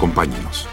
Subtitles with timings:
[0.00, 0.66] Acompáñenos.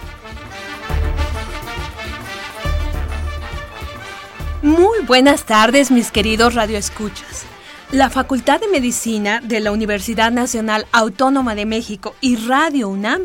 [4.62, 7.44] Muy buenas tardes, mis queridos radioescuchas.
[7.92, 13.24] La Facultad de Medicina de la Universidad Nacional Autónoma de México y Radio UNAM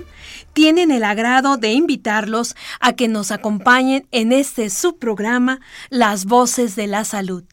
[0.53, 5.61] tienen el agrado de invitarlos a que nos acompañen en este subprograma
[5.91, 7.45] Las Voces de la Salud.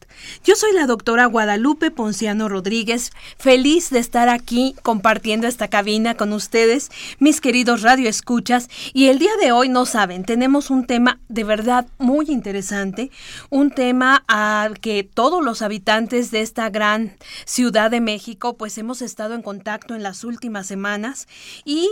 [0.44, 6.32] Yo soy la doctora Guadalupe Ponciano Rodríguez, feliz de estar aquí compartiendo esta cabina con
[6.32, 11.44] ustedes, mis queridos radioescuchas, y el día de hoy, no saben, tenemos un tema de
[11.44, 13.10] verdad muy interesante,
[13.48, 19.02] un tema al que todos los habitantes de esta gran ciudad de México pues hemos
[19.02, 21.28] estado en contacto en las últimas semanas
[21.64, 21.88] y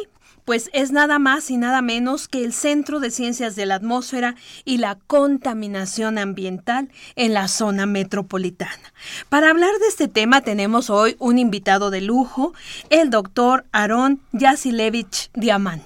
[0.49, 4.35] pues es nada más y nada menos que el Centro de Ciencias de la Atmósfera
[4.65, 8.95] y la Contaminación Ambiental en la zona metropolitana.
[9.29, 12.55] Para hablar de este tema tenemos hoy un invitado de lujo,
[12.89, 15.85] el doctor Aarón Yasilevich Diamant.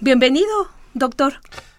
[0.00, 0.48] Bienvenido,
[0.94, 1.34] doctor.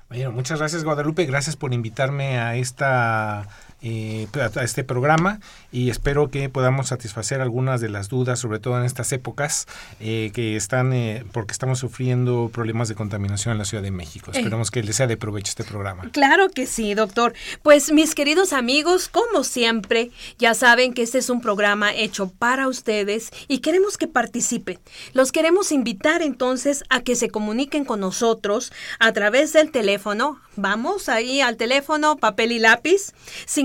[0.08, 3.50] Bueno, muchas gracias Guadalupe, gracias por invitarme a esta
[3.82, 5.40] eh, a este programa
[5.72, 9.68] y espero que podamos satisfacer algunas de las dudas, sobre todo en estas épocas
[10.00, 14.32] eh, que están, eh, porque estamos sufriendo problemas de contaminación en la Ciudad de México.
[14.32, 16.10] Esperamos que les sea de provecho este programa.
[16.12, 17.34] Claro que sí, doctor.
[17.64, 22.68] Pues mis queridos amigos, como siempre, ya saben que este es un programa hecho para
[22.68, 24.80] ustedes y queremos que participen.
[25.14, 30.40] Los queremos invitar entonces a que se comuniquen con nosotros a través del teléfono.
[30.56, 33.14] Vamos ahí al teléfono, papel y lápiz.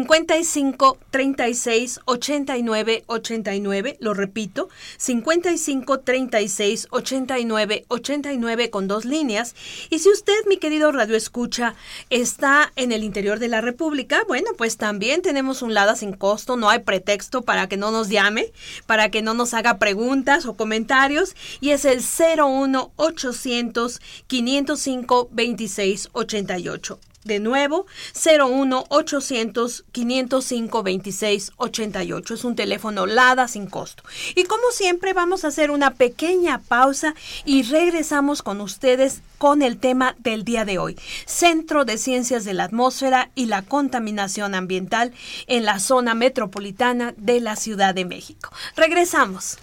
[0.04, 9.54] 55 36 89 89, lo repito, 55 36 89 89 con dos líneas.
[9.88, 11.74] Y si usted, mi querido Radio Escucha,
[12.10, 16.56] está en el interior de la República, bueno, pues también tenemos un LADA sin costo,
[16.56, 18.52] no hay pretexto para que no nos llame,
[18.84, 26.10] para que no nos haga preguntas o comentarios, y es el 01 800 505 26
[26.12, 26.98] 88.
[27.24, 32.34] De nuevo, 01 800 505 26 88.
[32.34, 34.02] Es un teléfono LADA sin costo.
[34.34, 37.14] Y como siempre, vamos a hacer una pequeña pausa
[37.46, 42.54] y regresamos con ustedes con el tema del día de hoy, Centro de Ciencias de
[42.54, 45.12] la Atmósfera y la Contaminación Ambiental
[45.46, 48.50] en la zona metropolitana de la Ciudad de México.
[48.76, 49.58] Regresamos.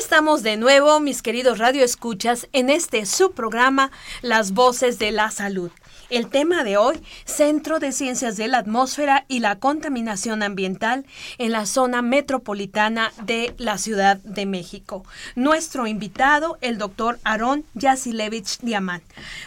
[0.00, 3.90] Estamos de nuevo, mis queridos radioescuchas, en este subprograma
[4.22, 5.70] Las Voces de la Salud.
[6.08, 11.04] El tema de hoy, Centro de Ciencias de la Atmósfera y la Contaminación Ambiental
[11.36, 15.04] en la zona metropolitana de la Ciudad de México.
[15.36, 19.04] Nuestro invitado, el doctor Aarón Yasilevich Diamant.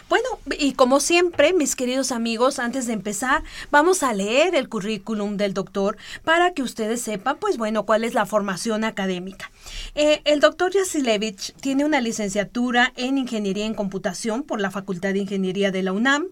[0.08, 0.26] Bueno,
[0.58, 3.42] y como siempre, mis queridos amigos, antes de empezar,
[3.72, 8.14] vamos a leer el currículum del doctor para que ustedes sepan, pues bueno, cuál es
[8.14, 9.50] la formación académica.
[9.94, 15.20] Eh, el doctor Yasilevich tiene una licenciatura en Ingeniería en Computación por la Facultad de
[15.20, 16.26] Ingeniería de la UNAM,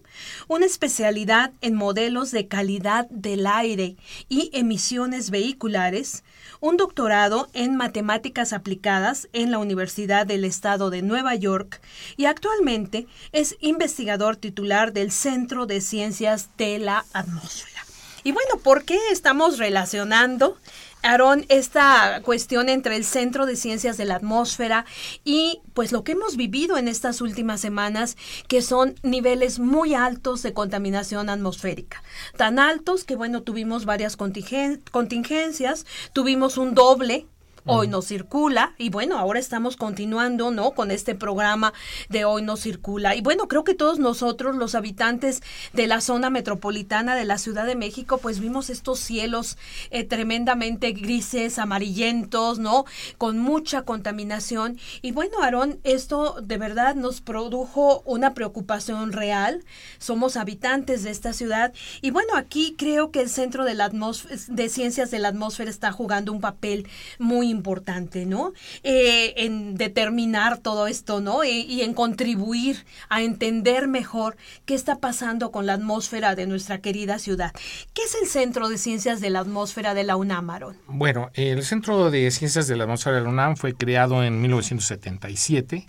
[0.47, 3.95] una especialidad en modelos de calidad del aire
[4.29, 6.23] y emisiones vehiculares,
[6.59, 11.81] un doctorado en matemáticas aplicadas en la Universidad del Estado de Nueva York
[12.17, 17.83] y actualmente es investigador titular del Centro de Ciencias de la Atmósfera.
[18.23, 20.57] Y bueno, ¿por qué estamos relacionando
[21.03, 24.85] Aarón, esta cuestión entre el Centro de Ciencias de la Atmósfera
[25.25, 28.15] y pues lo que hemos vivido en estas últimas semanas,
[28.47, 32.01] que son niveles muy altos de contaminación atmosférica.
[32.37, 37.27] Tan altos que, bueno, tuvimos varias contingencias, tuvimos un doble
[37.65, 40.71] Hoy no circula y bueno, ahora estamos continuando, ¿no?
[40.71, 41.73] Con este programa
[42.09, 43.15] de Hoy no circula.
[43.15, 47.65] Y bueno, creo que todos nosotros, los habitantes de la zona metropolitana de la Ciudad
[47.65, 49.57] de México, pues vimos estos cielos
[49.91, 52.83] eh, tremendamente grises, amarillentos, ¿no?
[53.17, 54.77] Con mucha contaminación.
[55.01, 59.63] Y bueno, Aarón, esto de verdad nos produjo una preocupación real.
[59.99, 64.69] Somos habitantes de esta ciudad y bueno, aquí creo que el Centro de, la de
[64.69, 66.89] Ciencias de la Atmósfera está jugando un papel
[67.19, 68.51] muy importante, ¿no?
[68.83, 71.43] Eh, en determinar todo esto, ¿no?
[71.43, 74.35] y en contribuir a entender mejor
[74.65, 77.53] qué está pasando con la atmósfera de nuestra querida ciudad.
[77.93, 80.77] ¿Qué es el Centro de Ciencias de la Atmósfera de la UNAM, Aaron?
[80.87, 85.85] Bueno, el Centro de Ciencias de la Atmósfera de la UNAM fue creado en 1977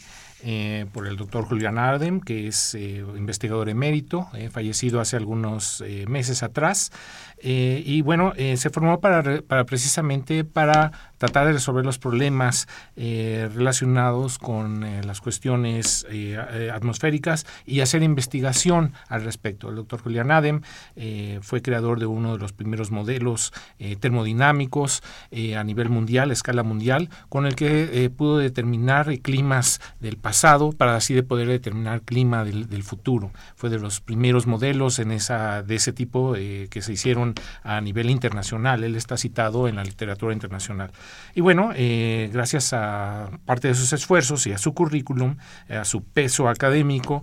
[0.47, 5.83] eh, por el doctor Julián Ardem, que es eh, investigador emérito, eh, fallecido hace algunos
[6.07, 6.93] meses atrás.
[7.47, 14.81] Y bueno, se formó para, para, precisamente para tratar de resolver los problemas relacionados con
[15.07, 16.07] las cuestiones
[16.73, 19.69] atmosféricas y hacer investigación al respecto.
[19.69, 20.63] El doctor Julián Adem
[21.43, 23.53] fue creador de uno de los primeros modelos
[24.01, 25.03] termodinámicos
[25.57, 30.97] a nivel mundial, a escala mundial, con el que pudo determinar climas del pasado para
[30.97, 33.31] así de poder determinar clima del, futuro.
[33.57, 37.81] Fue de los primeros modelos en esa, de ese tipo eh, que se hicieron a
[37.81, 38.85] nivel internacional.
[38.85, 40.91] Él está citado en la literatura internacional.
[41.35, 45.37] Y bueno, eh, gracias a parte de sus esfuerzos y a su currículum,
[45.69, 47.23] eh, a su peso académico,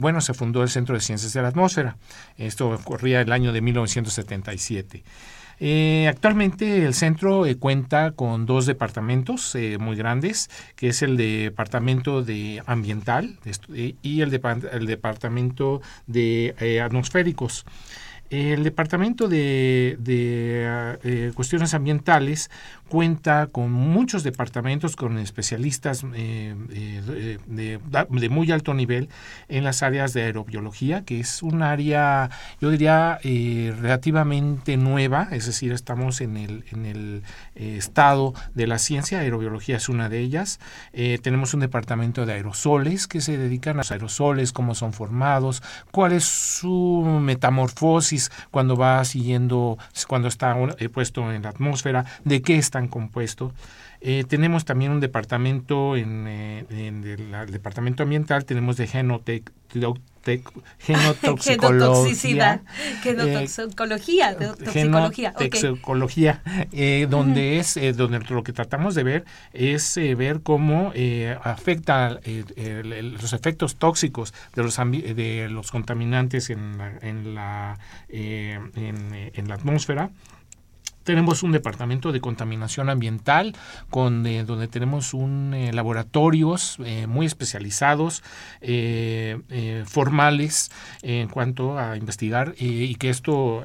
[0.00, 1.96] bueno, se fundó el Centro de Ciencias de la Atmósfera.
[2.36, 5.04] Esto ocurría el año de 1977.
[5.62, 11.18] Eh, actualmente el centro eh, cuenta con dos departamentos eh, muy grandes, que es el
[11.18, 13.38] departamento de ambiental
[14.02, 17.66] y el departamento de atmosféricos.
[18.30, 22.48] El Departamento de, eh, Cuestiones Ambientales
[22.90, 29.08] cuenta con muchos departamentos, con especialistas eh, eh, de, muy alto nivel
[29.48, 32.28] en las áreas de aerobiología, que es un área,
[32.60, 37.22] yo diría, relativamente nueva, es decir, estamos en el, en el
[37.54, 40.60] estado de la ciencia, aerobiología es una de ellas.
[41.22, 46.12] tenemos un departamento de aerosoles que se dedican a los aerosoles, cómo son formados, cuál
[46.12, 49.78] es su metamorfosis, cuando va siguiendo,
[50.08, 53.52] cuando está eh, puesto en la atmósfera, de qué están compuestos.
[54.02, 59.52] Eh, tenemos también un departamento en, eh, el, departamento ambiental, tenemos de genotec,
[60.78, 62.62] genotoxicología,
[63.02, 64.36] genotoxicología,
[64.72, 66.42] genotoxicología,
[67.08, 70.94] donde es donde lo que tratamos de ver es ver cómo
[71.42, 77.78] afecta los efectos tóxicos de los de los contaminantes en la, en la,
[78.08, 80.10] en la atmósfera
[81.04, 83.54] tenemos un departamento de contaminación ambiental
[83.88, 88.22] con eh, donde tenemos un eh, laboratorios eh, muy especializados
[89.86, 90.70] formales
[91.02, 93.64] en cuanto a investigar y que esto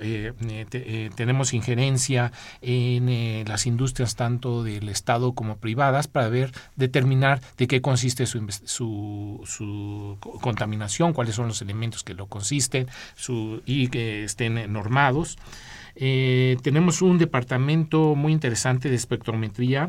[1.15, 7.81] tenemos injerencia en las industrias tanto del estado como privadas para ver determinar de qué
[7.81, 12.87] consiste su, su, su contaminación cuáles son los elementos que lo consisten
[13.65, 15.37] y que estén normados
[15.95, 19.87] eh, tenemos un departamento muy interesante de espectrometría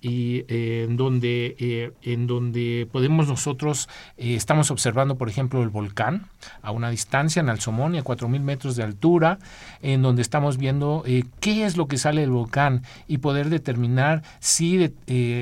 [0.00, 3.88] y eh, en donde eh, en donde podemos nosotros
[4.18, 6.28] estamos observando por ejemplo el volcán
[6.60, 9.38] a una distancia en Alzomón a 4.000 metros de altura
[9.80, 11.02] en donde estamos viendo
[11.40, 14.92] qué es lo que sale del volcán y poder determinar si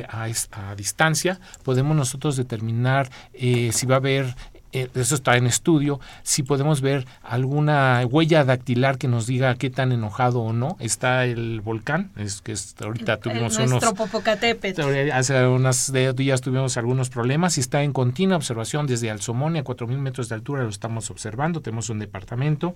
[0.09, 4.37] a, a, distancia podemos nosotros determinar si va a haber
[4.75, 9.71] eh, eso está en estudio, si podemos ver alguna huella dactilar que nos diga qué
[9.71, 12.54] tan enojado o no está el volcán, es que
[12.85, 13.85] ahorita tuvimos el, unos...
[13.95, 14.83] Popocatépetl.
[15.12, 19.97] Hace unos días tuvimos algunos problemas y está en continua observación desde Alzomone a 4.000
[19.99, 22.75] metros de altura, lo estamos observando, tenemos un departamento,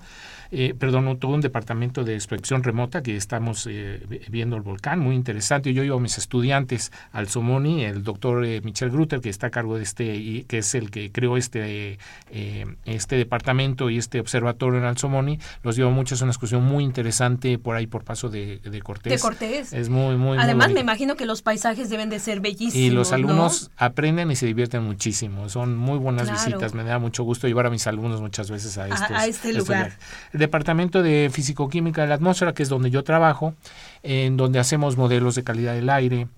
[0.53, 5.17] eh, perdón, todo un departamento de inspección remota que estamos eh, viendo el volcán, muy
[5.17, 5.75] interesante.
[5.75, 9.77] Yo llevo a mis estudiantes al Somoni, el doctor Michel Grutter, que está a cargo
[9.77, 11.88] de este, y que es el que creó este
[12.31, 16.85] eh, este departamento y este observatorio en Alzomoni los lleva mucho, es una excursión muy
[16.85, 19.13] interesante por ahí por paso de, de Cortés.
[19.13, 19.73] De Cortés.
[19.73, 22.75] Es muy, muy Además, me imagino que los paisajes deben de ser bellísimos.
[22.75, 25.49] Y los alumnos aprenden y se divierten muchísimo.
[25.49, 26.75] Son muy buenas visitas.
[26.75, 29.97] Me da mucho gusto llevar a mis alumnos muchas veces a, estos, a, este lugar.
[30.33, 33.55] El departamento de Físico-Química de la Atmósfera, que es donde yo trabajo,
[34.03, 36.29] en donde hacemos modelos de calidad del aire,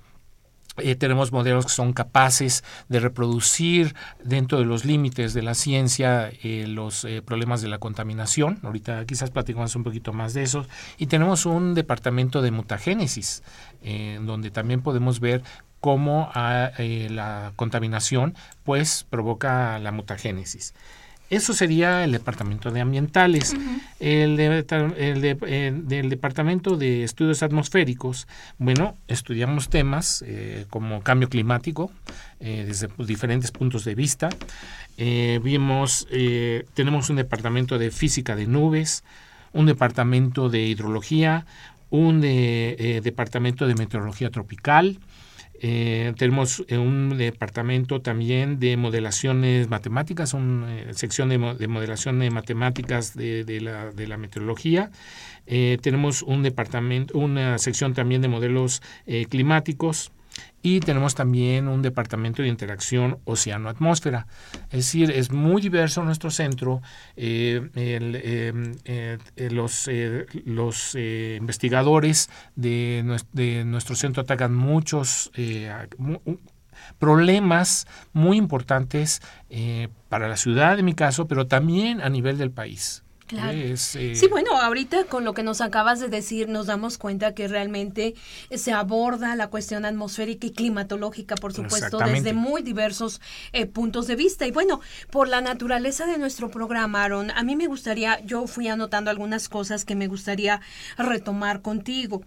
[0.82, 6.30] eh, tenemos modelos que son capaces de reproducir dentro de los límites de la ciencia
[6.42, 8.58] eh, los eh, problemas de la contaminación.
[8.62, 10.66] Ahorita quizás platicamos un poquito más de eso.
[10.98, 13.42] Y tenemos un departamento de mutagénesis,
[14.20, 15.42] donde también podemos ver
[15.80, 18.34] cómo ah, la contaminación
[18.64, 20.74] pues provoca la mutagénesis.
[21.30, 23.54] Eso sería el departamento de ambientales.
[24.00, 28.26] el, del departamento de estudios atmosféricos,
[28.58, 31.92] bueno, estudiamos temas eh, como cambio climático
[32.40, 34.28] eh, desde pues, diferentes puntos de vista.
[34.96, 36.08] Eh, vimos,
[36.74, 39.04] tenemos un departamento de física de nubes,
[39.52, 41.46] un departamento de hidrología,
[41.90, 44.98] un departamento de meteorología tropical,
[45.62, 52.18] eh, tenemos eh, un departamento también de modelaciones matemáticas, una eh, sección de, de, modelación
[52.18, 54.90] de matemáticas de, la, de la, meteorología.
[55.46, 58.80] tenemos un departamento, una sección también de modelos
[59.28, 60.12] climáticos
[60.62, 64.26] y tenemos también un departamento de interacción océano-atmósfera.
[64.70, 66.82] Es decir, es muy diverso nuestro centro.
[67.16, 69.18] Eh, em, eh,
[69.50, 75.30] los eh, los investigadores de, de, nuestro centro atacan muchos
[76.98, 79.20] problemas muy importantes
[80.08, 83.04] para la ciudad, en mi caso, pero también a nivel del país.
[83.54, 87.48] Eh, sí, bueno, ahorita con lo que nos acabas de decir nos damos cuenta que
[87.48, 88.14] realmente
[88.50, 93.20] se aborda la cuestión atmosférica y climatológica, por supuesto, desde muy diversos
[93.52, 94.46] eh, puntos de vista.
[94.46, 98.68] Y bueno, por la naturaleza de nuestro programa, Aaron, a mí me gustaría, yo fui
[98.68, 100.60] anotando algunas cosas que me gustaría
[100.98, 102.22] retomar contigo.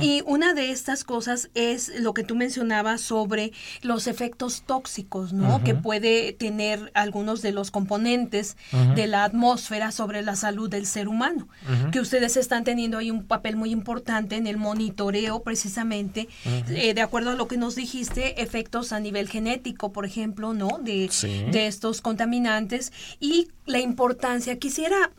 [0.00, 5.62] Y una de estas cosas es lo que tú mencionabas sobre los efectos tóxicos, ¿no?
[5.62, 8.56] Que puede tener algunos de los componentes
[8.94, 11.48] de la atmósfera sobre las salud del ser humano,
[11.90, 16.28] que ustedes están teniendo ahí un papel muy importante en el monitoreo precisamente,
[16.68, 20.78] eh, de acuerdo a lo que nos dijiste, efectos a nivel genético, por ejemplo, ¿no?
[20.80, 21.10] De,
[21.50, 24.56] de estos contaminantes y la importancia.
[24.56, 25.10] Quisiera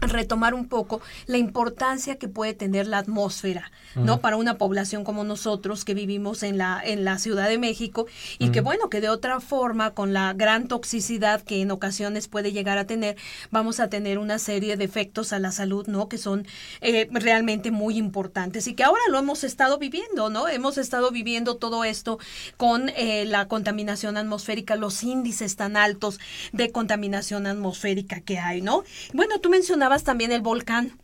[0.00, 4.20] retomar un poco la importancia que puede tener la atmósfera, ¿no?
[4.20, 8.06] Para una población como nosotros que vivimos en la en la Ciudad de México
[8.38, 12.52] y que bueno, que de otra forma con la gran toxicidad que en ocasiones puede
[12.52, 13.16] llegar a tener,
[13.50, 16.08] vamos a tener una serie de efectos a la salud, ¿no?
[16.08, 16.46] Que son
[16.80, 20.48] eh, realmente muy importantes y que ahora lo hemos estado viviendo, ¿no?
[20.48, 22.18] Hemos estado viviendo todo esto
[22.56, 26.20] con eh, la contaminación atmosférica, los índices tan altos
[26.52, 28.84] de contaminación atmosférica que hay, ¿no?
[29.12, 30.98] Bueno, tú mencionabas también el volcán.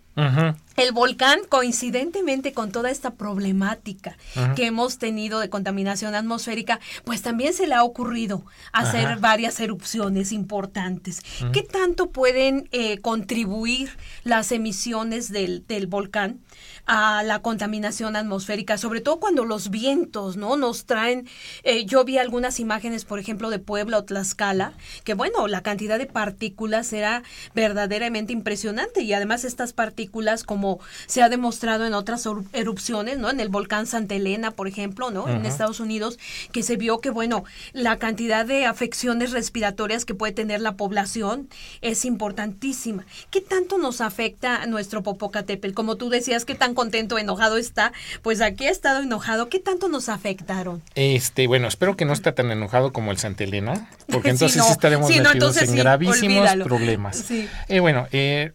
[0.77, 4.17] El volcán, coincidentemente con toda esta problemática
[4.55, 10.33] que hemos tenido de contaminación atmosférica, pues también se le ha ocurrido hacer varias erupciones
[10.33, 11.21] importantes.
[11.53, 13.91] ¿Qué tanto pueden eh, contribuir
[14.25, 16.41] las emisiones del, del volcán
[16.87, 20.57] a la contaminación atmosférica, sobre todo cuando los vientos, ¿no?
[20.57, 21.29] Nos traen,
[21.65, 24.73] eh, yo vi algunas imágenes, por ejemplo, de Puebla o Tlaxcala,
[25.05, 27.25] que bueno, la cantidad de partículas era
[27.55, 33.31] verdaderamente impresionante y además estas partículas, como se ha demostrado en otras erupciones, ¿no?
[33.31, 35.29] En el volcán Santa Elena, por ejemplo, ¿no?
[35.29, 36.19] En Estados Unidos,
[36.53, 41.49] que se vio que, bueno, la cantidad de afecciones respiratorias que puede tener la población
[41.81, 43.07] es importantísima.
[43.31, 45.75] ¿Qué tanto nos afecta a nuestro Popocatépetl?
[45.75, 47.93] Como tú decías, ¿qué tan contento, enojado está,
[48.23, 49.49] pues aquí ha estado enojado.
[49.49, 50.83] ¿Qué tanto nos afectaron?
[50.95, 54.71] Este, bueno, espero que no esté tan enojado como el Santa Elena, porque entonces sí,
[54.71, 57.29] estaremos metidos en gravísimos problemas.
[57.69, 58.53] Eh, bueno, eh,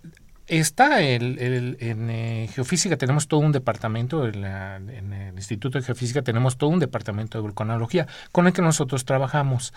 [0.51, 6.23] Está el, en eh, geofísica, tenemos todo un departamento, en, en, el Instituto de Geofísica
[6.23, 9.73] tenemos todo un departamento de vulcanología con el que nosotros trabajamos.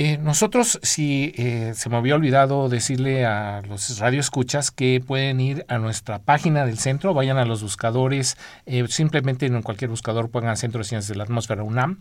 [0.00, 5.64] Eh, nosotros, si eh, se me había olvidado decirle a los radioescuchas que pueden ir
[5.66, 10.56] a nuestra página del centro, vayan a los buscadores, eh, simplemente en cualquier buscador pongan
[10.56, 11.98] Centro de Ciencias de la Atmósfera UNAM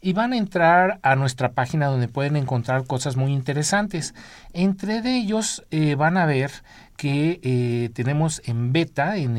[0.00, 4.14] y van a entrar a nuestra página donde pueden encontrar cosas muy interesantes.
[4.52, 5.64] Entre de ellos
[5.96, 6.50] van a ver
[6.98, 9.38] que eh, tenemos en beta, en,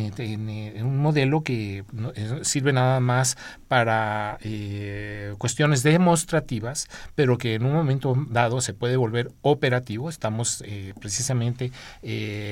[0.81, 1.83] un modelo que
[2.15, 3.37] eh, sirve nada más
[3.67, 10.09] para eh, cuestiones demostrativas, pero que en un momento dado se puede volver operativo.
[10.09, 10.63] Estamos
[11.01, 11.73] precisamente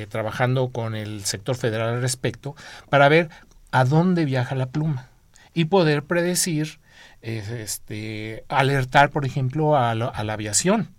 [0.09, 2.57] trabajando con el sector federal al respecto
[2.89, 3.29] para ver
[3.71, 5.07] a dónde viaja la pluma
[5.53, 6.79] y poder predecir,
[7.27, 10.89] este, alertar, por ejemplo, a la aviación.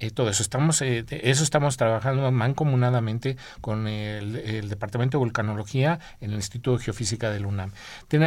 [0.00, 0.42] Eh, todo eso.
[0.42, 6.84] Estamos, eh, eso estamos trabajando mancomunadamente con el, Departamento de Volcanología en el Instituto de
[6.84, 7.72] Geofísica del UNAM.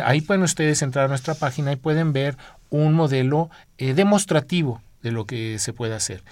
[0.06, 2.38] ahí pueden ustedes entrar a nuestra página y pueden ver
[2.70, 6.24] un modelo eh, demostrativo de lo que se puede hacer.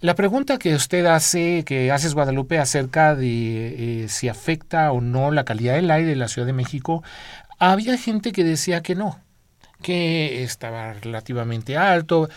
[0.00, 5.44] La pregunta que usted hace, que haces Guadalupe, acerca de si afecta o no la
[5.44, 7.02] calidad del aire de la Ciudad de México,
[7.58, 9.18] había gente que decía que no,
[9.82, 12.28] que estaba relativamente alto.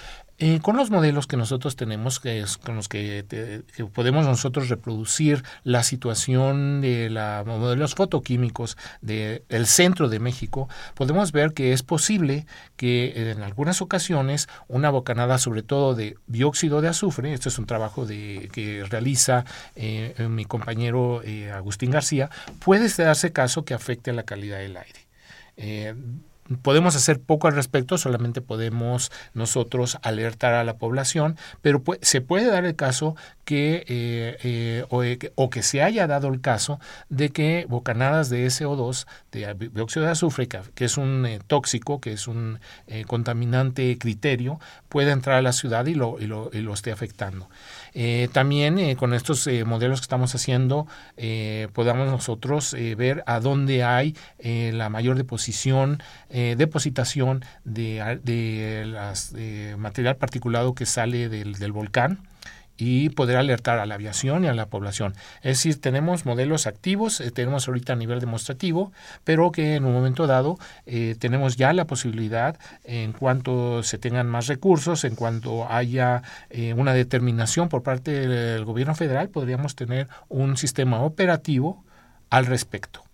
[0.41, 3.25] Eh, con los modelos que nosotros tenemos, que es con los que,
[3.93, 11.53] podemos nosotros reproducir la situación de los modelos fotoquímicos del centro de México, podemos ver
[11.53, 12.45] que es posible
[12.77, 17.65] que en algunas ocasiones una bocanada, sobre todo de dióxido de azufre, este es un
[17.65, 19.43] trabajo de, que realiza
[19.75, 22.29] eh, mi compañero eh, Agustín García,
[22.59, 26.28] puede darse caso que afecte a la calidad del aire
[26.61, 32.47] podemos hacer poco al respecto, solamente podemos nosotros alertar a la población, pero se puede
[32.47, 33.15] dar el caso
[33.45, 36.79] que, eh, eh, eh, o, que se haya dado el caso
[37.09, 42.27] de que bocanadas de SO2, de dióxido de azufre, que es un tóxico, que es
[42.27, 42.59] un
[43.07, 47.49] contaminante criterio, pueda entrar a la ciudad y lo, y lo, y lo esté afectando.
[47.93, 50.87] Eh, también eh, con estos eh, modelos que estamos haciendo
[51.73, 60.85] podamos nosotros ver a dónde hay la mayor deposición, depositación de, de material particulado que
[60.85, 62.28] sale del, del volcán
[62.79, 65.13] y poder alertar a la aviación y a la población.
[65.41, 68.93] Es decir, tenemos modelos activos, eh, tenemos ahorita a nivel demostrativo,
[69.25, 74.27] pero que en un momento dado eh, tenemos ya la posibilidad, en cuanto se tengan
[74.27, 80.07] más recursos, en cuanto haya eh, una determinación por parte del gobierno federal, podríamos tener
[80.29, 81.83] un sistema operativo
[82.29, 83.08] al respecto.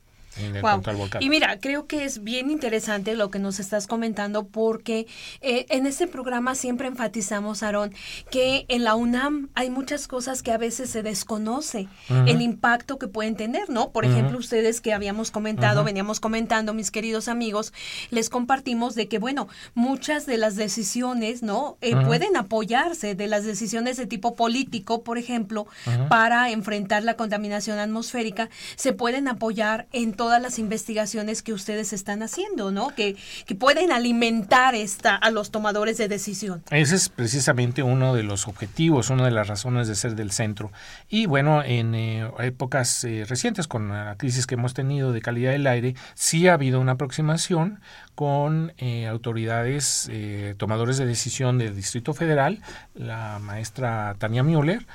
[1.19, 5.07] Y mira, creo que es bien interesante lo que nos estás comentando porque
[5.41, 7.93] eh, en este programa siempre enfatizamos, Aarón,
[8.31, 13.07] que en la UNAM hay muchas cosas que a veces se desconoce el impacto que
[13.07, 13.91] pueden tener, ¿no?
[13.91, 17.73] Por ejemplo, ustedes que habíamos comentado, veníamos comentando, mis queridos amigos,
[18.09, 21.77] les compartimos de que, bueno, muchas de las decisiones, ¿no?
[21.81, 25.67] Eh, pueden apoyarse de las decisiones de tipo político, por ejemplo,
[26.09, 31.93] para enfrentar la contaminación atmosférica, se pueden apoyar en todo todas las investigaciones que ustedes
[31.93, 32.87] están haciendo, ¿no?
[32.95, 33.15] Que,
[33.45, 36.63] que pueden alimentar esta, a los tomadores de decisión.
[36.71, 40.71] Ese es precisamente uno de los objetivos, una de las razones de ser del centro.
[41.09, 45.51] Y bueno, en eh, épocas eh, recientes, con la crisis que hemos tenido de calidad
[45.51, 47.79] del aire, sí ha habido una aproximación
[48.15, 50.09] con eh, autoridades,
[50.57, 52.61] tomadores de decisión del Distrito Federal,
[52.95, 54.87] la maestra Tania Müller,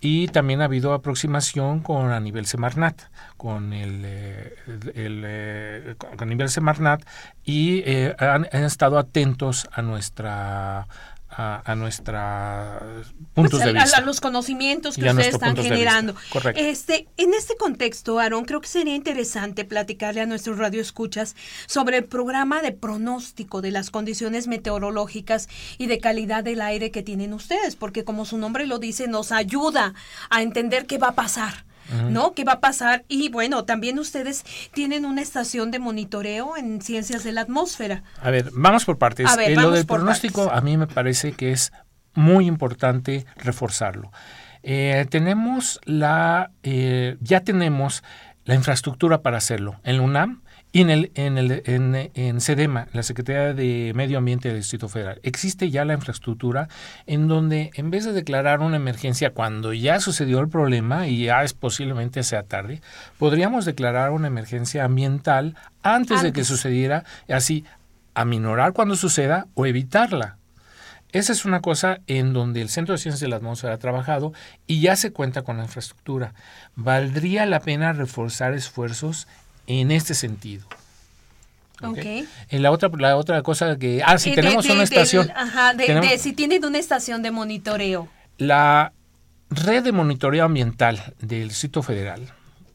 [0.00, 3.02] y también ha habido aproximación con a nivel Semarnat,
[3.36, 4.54] con el, eh,
[4.94, 7.02] el, eh, a nivel Semarnat
[7.44, 10.86] y eh, han, estado atentos a nuestra
[11.38, 12.80] a, a nuestra
[13.32, 13.98] puntos pues de vista.
[13.98, 16.16] A, los conocimientos que ustedes están generando.
[16.56, 22.04] Este, en este contexto, Aaron, creo que sería interesante platicarle a nuestros radioescuchas sobre el
[22.04, 25.48] programa de pronóstico de las condiciones meteorológicas
[25.78, 29.30] y de calidad del aire que tienen ustedes, porque como su nombre lo dice, nos
[29.30, 29.94] ayuda
[30.30, 31.67] a entender qué va a pasar.
[32.10, 32.32] ¿No?
[32.32, 33.04] ¿Qué va a pasar?
[33.08, 38.02] Y bueno, también ustedes tienen una estación de monitoreo en ciencias de la atmósfera.
[38.20, 39.28] A ver, vamos por partes.
[39.38, 41.72] Eh, lo del pronóstico a mí me parece que es
[42.14, 44.10] muy importante reforzarlo.
[44.62, 48.02] Eh, tenemos la, eh, ya tenemos
[48.44, 49.80] la infraestructura para hacerlo.
[49.84, 54.18] En la UNAM y en, el, en, el, en, en SEDEMA, la Secretaría de Medio
[54.18, 56.68] Ambiente del Distrito Federal, existe ya la infraestructura
[57.06, 61.42] en donde en vez de declarar una emergencia cuando ya sucedió el problema y ya
[61.42, 62.82] es posiblemente sea tarde,
[63.18, 67.64] podríamos declarar una emergencia ambiental antes, de que sucediera, y así
[68.14, 70.36] aminorar cuando suceda o evitarla.
[71.12, 74.34] Esa es una cosa en donde el Centro de Ciencias de la Atmósfera ha trabajado
[74.66, 76.34] y ya se cuenta con la infraestructura.
[76.76, 79.26] Valdría la pena reforzar esfuerzos
[79.68, 80.66] en este sentido.
[81.80, 82.26] Okay.
[82.48, 86.32] En la otra, la otra cosa que, ah, si tenemos una estación, ajá, de, si
[86.32, 88.08] tienen una estación de monitoreo.
[88.36, 88.92] La
[89.50, 92.32] red de monitoreo ambiental del sitio federal,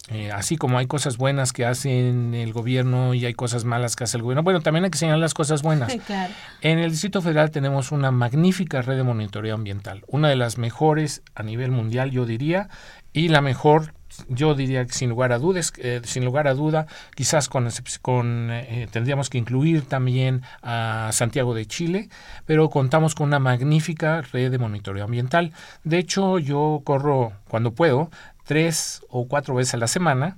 [0.09, 4.05] eh, así como hay cosas buenas que hacen el gobierno y hay cosas malas que
[4.05, 5.93] hace el gobierno, bueno, también hay que señalar las cosas buenas.
[6.05, 6.33] claro.
[6.61, 11.23] En el Distrito Federal tenemos una magnífica red de monitoreo ambiental, una de las mejores
[11.35, 12.69] a nivel mundial, yo diría,
[13.11, 13.93] y la mejor
[14.27, 17.69] yo diría que sin lugar a dudas, eh, sin lugar a duda, quizás con,
[18.01, 22.09] con eh, tendríamos que incluir también a Santiago de Chile,
[22.45, 25.51] pero contamos con una magnífica red de monitoreo ambiental.
[25.83, 28.09] De hecho, yo corro cuando puedo
[28.45, 30.37] tres o cuatro veces a la semana.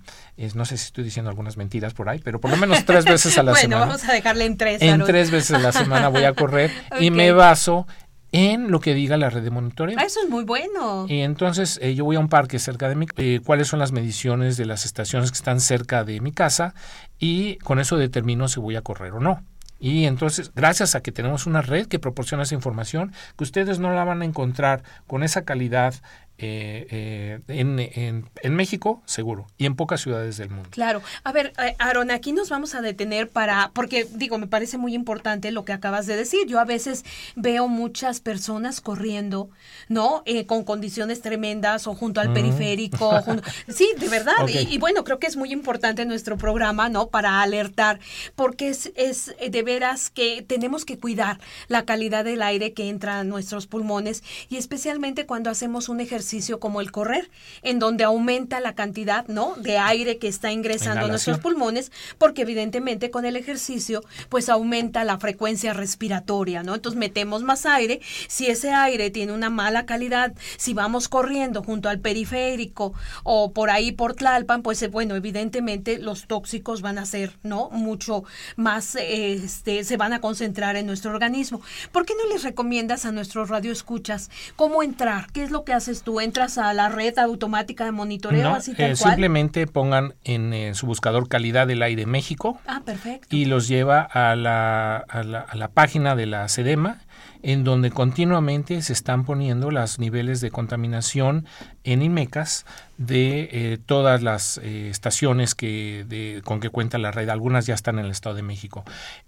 [0.54, 3.38] no sé si estoy diciendo algunas mentiras por ahí, pero por lo menos tres veces
[3.38, 3.78] a la semana.
[3.78, 4.82] Bueno, vamos a dejarle en tres.
[4.82, 7.88] En tres veces a la semana voy a correr y me baso
[8.32, 9.98] en lo que diga la red de monitoreo.
[10.00, 11.06] Ah, eso es muy bueno.
[11.08, 13.92] Y entonces eh, yo voy a un parque cerca de mi eh, cuáles son las
[13.92, 16.74] mediciones de las estaciones que están cerca de mi casa
[17.20, 19.42] y con eso determino si voy a correr o no.
[19.80, 23.92] Y entonces, gracias a que tenemos una red que proporciona esa información, que ustedes no
[23.92, 25.94] la van a encontrar con esa calidad
[26.38, 30.68] eh, eh, en, en, en, México, seguro, y en pocas ciudades del mundo.
[30.70, 31.02] Claro.
[31.24, 34.94] A ver, eh, Aaron, aquí nos vamos a detener para, porque digo, me parece muy
[34.94, 36.46] importante lo que acabas de decir.
[36.46, 37.06] Yo a veces
[37.38, 39.50] veo muchas personas corriendo,
[39.88, 40.24] ¿no?
[40.26, 43.24] Eh, con condiciones tremendas o junto al periférico.
[43.70, 44.34] sí, de verdad.
[44.50, 47.08] Y, y, bueno, creo que es muy importante nuestro programa, ¿no?
[47.08, 48.02] Para alertar,
[48.36, 53.20] porque es, es de veras que tenemos que cuidar la calidad del aire que entra
[53.20, 56.25] a nuestros pulmones y especialmente cuando hacemos un ejercicio
[56.60, 57.30] como el correr,
[57.62, 59.54] en donde aumenta la cantidad ¿no?
[59.58, 65.04] de aire que está ingresando a nuestros pulmones, porque evidentemente con el ejercicio pues aumenta
[65.04, 66.76] la frecuencia respiratoria, ¿no?
[66.76, 71.90] Entonces metemos más aire, si ese aire tiene una mala calidad, si vamos corriendo junto
[71.90, 77.06] al periférico o por ahí por Tlalpan, pues eh, bueno, evidentemente los tóxicos van a
[77.06, 77.70] ser, ¿no?
[77.70, 78.24] Mucho
[78.56, 81.62] más, este, se van a concentrar en nuestro organismo.
[81.92, 85.32] ¿Por qué no les recomiendas a nuestros radioescuchas cómo entrar?
[85.32, 86.15] ¿Qué es lo que haces tú?
[86.22, 90.86] Entras a la red automática de monitoreo así tal eh, Simplemente pongan en eh, su
[90.86, 92.60] buscador calidad del aire México.
[92.68, 93.36] Ah, perfecto.
[93.36, 97.02] Y los lleva a la, a la, a la página de la SEDEMA
[97.46, 101.46] en donde continuamente se están poniendo los niveles de contaminación
[101.84, 102.66] en IMECAS
[102.98, 107.30] de eh, todas las eh, estaciones que, de, con que cuenta la red.
[107.30, 108.84] Algunas ya están en el Estado de México.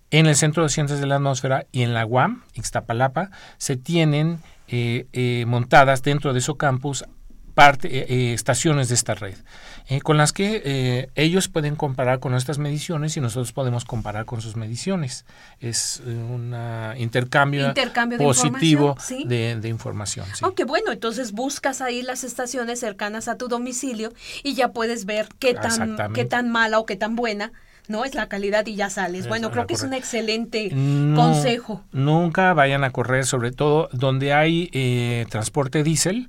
[0.09, 4.39] En el Centro de Ciencias de la Atmósfera y en la UAM, Ixtapalapa, se tienen
[4.67, 7.05] eh, montadas dentro de su campus
[7.57, 9.33] parte, eh, eh, estaciones de esta red,
[9.87, 14.41] eh, con las que ellos pueden comparar con nuestras mediciones y nosotros podemos comparar con
[14.41, 15.25] sus mediciones.
[15.59, 16.55] Es un
[16.97, 17.73] intercambio,
[18.19, 20.27] positivo de, información.
[20.43, 25.27] Aunque bueno, entonces buscas ahí las estaciones cercanas a tu domicilio y ya puedes ver
[25.39, 27.53] qué tan, qué tan mala o qué tan buena
[27.87, 29.27] no es la calidad y ya sales.
[29.27, 30.69] bueno, creo que es un excelente
[31.15, 31.83] consejo.
[31.91, 36.27] Nunca vayan a correr, sobre todo donde hay transporte diésel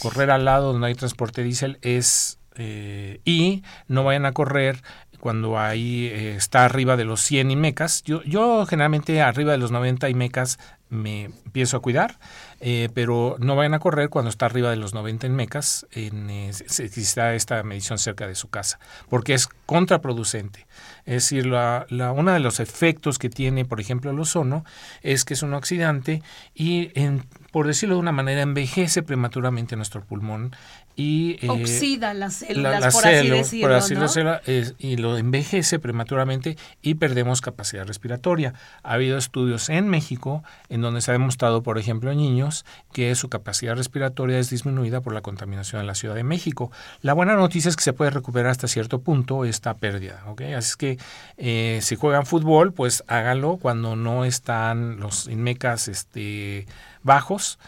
[0.00, 4.82] correr al lado donde hay transporte diésel es eh, y no vayan a correr
[5.22, 9.70] cuando ahí eh, está arriba de los 100 mecas Yo, yo generalmente arriba de los
[9.70, 10.58] 90 mecas
[10.92, 12.18] me empiezo a cuidar,
[12.60, 17.00] eh, pero no vayan a correr cuando está arriba de los 90 mecas en, si
[17.00, 20.66] está esta medición cerca de su casa, porque es contraproducente.
[21.06, 24.66] Es decir, la, la, uno de los efectos que tiene, por ejemplo, el ozono
[25.00, 26.22] es que es un oxidante
[26.54, 30.54] y, en, por decirlo de una manera, envejece prematuramente nuestro pulmón
[30.94, 34.40] y eh, oxida las células, por, así decirlo,
[34.78, 38.54] y lo envejece prematuramente y perdemos capacidad respiratoria.
[38.82, 43.14] Ha habido estudios en México en donde se ha demostrado, por ejemplo, en niños que
[43.14, 46.70] su capacidad respiratoria es disminuida por la contaminación en la Ciudad de México.
[47.00, 50.22] La buena noticia es que se puede recuperar hasta cierto punto esta pérdida.
[50.26, 50.52] ¿okay?
[50.52, 50.98] Así es que
[51.38, 56.66] eh, si juegan fútbol, pues háganlo cuando no están los inmecas este,
[57.02, 57.58] bajos.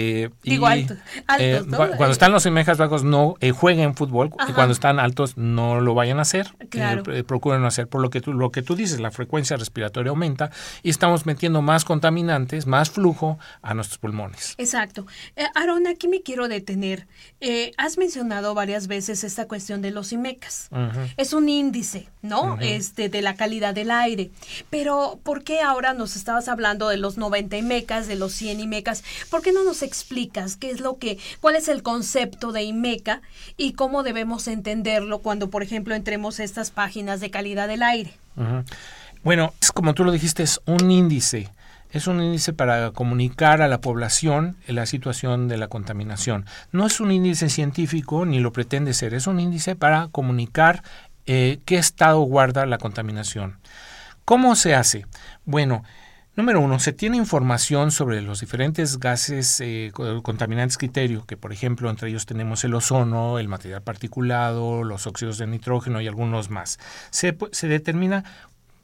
[0.00, 0.94] Eh, Digo, alto,
[1.40, 4.30] eh, Cuando están los imejas bajos, no eh, jueguen fútbol.
[4.48, 6.54] Y cuando están altos, no lo vayan a hacer.
[6.70, 7.02] Claro.
[7.12, 7.88] Eh, procuren hacer.
[7.88, 10.52] Por lo que, tú, lo que tú dices, la frecuencia respiratoria aumenta
[10.84, 14.54] y estamos metiendo más contaminantes, más flujo a nuestros pulmones.
[14.58, 15.04] Exacto.
[15.56, 17.08] Aaron, aquí me quiero detener.
[17.76, 20.70] has mencionado varias veces esta cuestión de los IMECAS.
[21.16, 22.56] Es un índice, ¿no?
[22.60, 24.30] este, de la calidad del aire.
[24.70, 29.02] Pero, ¿por qué ahora nos estabas hablando de los 90 IMECAS, de los 100 IMECAS?
[29.28, 33.22] ¿Por qué no nos explicas qué es lo que, cuál es el concepto de IMECA
[33.56, 38.12] y cómo debemos entenderlo cuando, por ejemplo, entremos a estas páginas de calidad del aire.
[39.24, 41.48] Bueno, es como tú lo dijiste, es un índice.
[41.90, 46.44] Es un índice para comunicar a la población la situación de la contaminación.
[46.70, 50.82] No es un índice científico ni lo pretende ser, es un índice para comunicar
[51.24, 53.58] eh, qué estado guarda la contaminación.
[54.26, 55.06] ¿Cómo se hace?
[55.46, 55.82] Bueno,
[56.38, 59.90] Número uno, se tiene información sobre los diferentes gases eh,
[60.22, 65.38] contaminantes criterio, que por ejemplo entre ellos tenemos el ozono, el material particulado, los óxidos
[65.38, 66.78] de nitrógeno y algunos más.
[67.10, 68.22] Se, se determina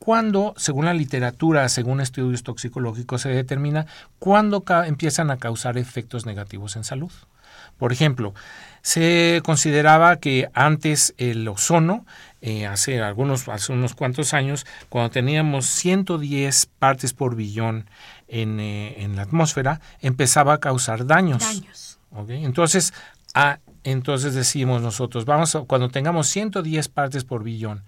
[0.01, 3.87] cuándo, según la literatura, según estudios toxicológicos, se determina
[4.19, 7.13] cuándo empiezan a causar efectos negativos en salud.
[7.79, 8.35] Por ejemplo,
[8.83, 12.05] se consideraba que antes el ozono,
[12.47, 17.89] eh, hace algunos, hace unos cuantos años, cuando teníamos 110 partes por billón
[18.29, 21.41] en, eh, en la atmósfera, empezaba a causar daños.
[21.41, 21.99] Daños.
[22.29, 22.93] Entonces,
[23.33, 27.83] a, entonces decimos nosotros, vamos cuando tengamos 110 partes por billón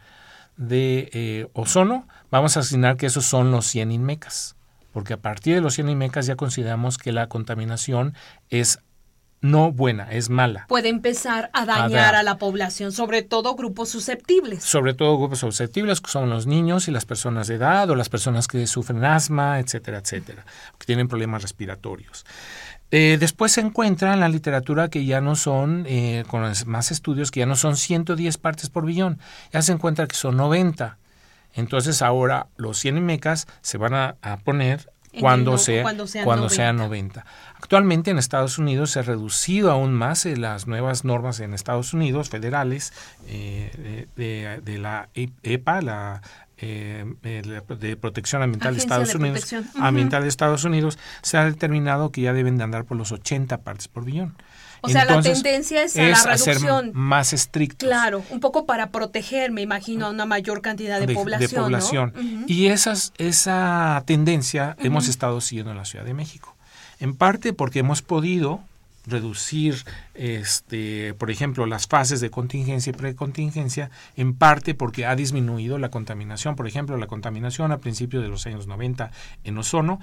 [0.56, 4.56] de eh, ozono, vamos a asignar que esos son los 100 inmecas
[4.96, 8.14] porque a partir de los 100 inmecas ya consideramos que la contaminación
[8.48, 8.78] es
[9.50, 10.66] no buena, es mala.
[10.68, 14.62] Puede empezar a dañar a, la población, sobre todo grupos susceptibles.
[14.62, 18.08] Sobre todo grupos susceptibles, que son los niños y las personas de edad o las
[18.08, 20.44] personas que sufren asma, etcétera, etcétera,
[20.78, 22.24] que tienen problemas respiratorios.
[22.90, 27.30] Eh, después se encuentra en la literatura que ya no son, eh, con más estudios,
[27.30, 29.18] que ya no son 110 partes por billón,
[29.52, 30.98] ya se encuentra que son 90.
[31.54, 35.82] Entonces ahora los 100 mecas se van a, poner cuando, sea,
[36.24, 37.24] cuando, sea 90.
[37.54, 41.92] Actualmente en Estados Unidos se ha reducido aún más eh, las nuevas normas en Estados
[41.94, 42.92] Unidos federales
[43.26, 46.22] de, de, la EPA, la
[46.58, 52.22] eh, de Protección Ambiental de Estados Unidos, ambiental de Estados Unidos, se ha determinado que
[52.22, 54.34] ya deben de andar por los 80 partes por billón.
[54.80, 56.90] O sea, la tendencia es a la reducción.
[56.94, 57.86] más estricta.
[57.86, 62.12] Claro, un poco para proteger, me imagino, a una mayor cantidad de, población.
[62.46, 66.54] Y esas, esa tendencia hemos estado siguiendo en la Ciudad de México.
[66.98, 68.60] En parte porque hemos podido
[69.06, 69.84] reducir,
[70.14, 75.90] este, por ejemplo, las fases de contingencia y precontingencia, en parte porque ha disminuido la
[75.90, 76.56] contaminación.
[76.56, 79.10] Por ejemplo, la contaminación a principios de los años 90
[79.44, 80.00] en ozono.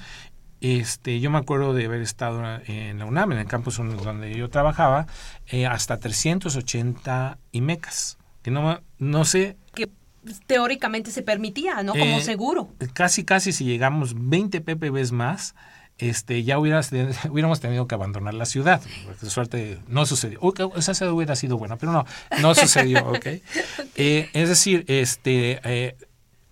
[0.63, 4.49] Este, yo me acuerdo de haber estado en la UNAM, en el campus donde yo
[4.49, 5.07] trabajaba,
[5.47, 9.57] eh, hasta 380 IMECAS, que no, no sé...
[9.75, 9.89] Que
[10.47, 11.91] teóricamente se permitía, ¿no?
[11.91, 12.69] Como eh, seguro.
[12.93, 15.53] Casi, casi si llegamos 20 ppbs más,
[15.97, 16.91] este, ya hubieras,
[17.29, 18.81] hubiéramos tenido que abandonar la ciudad.
[19.21, 20.39] Suerte no sucedió.
[20.77, 22.05] esa ciudad hubiera sido buena, pero no,
[22.41, 23.05] no sucedió.
[23.09, 23.43] ¿okay?
[23.95, 25.97] Eh, es decir, este, eh,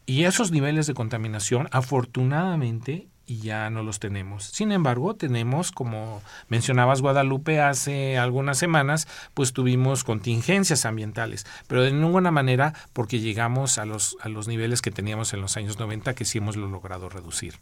[0.06, 4.46] y esos niveles de contaminación, afortunadamente, ya no los tenemos.
[4.46, 11.92] Sin embargo, tenemos, como mencionabas Guadalupe hace algunas semanas, pues tuvimos contingencias ambientales, pero de
[11.92, 16.14] ninguna manera porque llegamos a los, a los niveles que teníamos en los años 90
[16.14, 17.56] que sí hemos logrado reducir.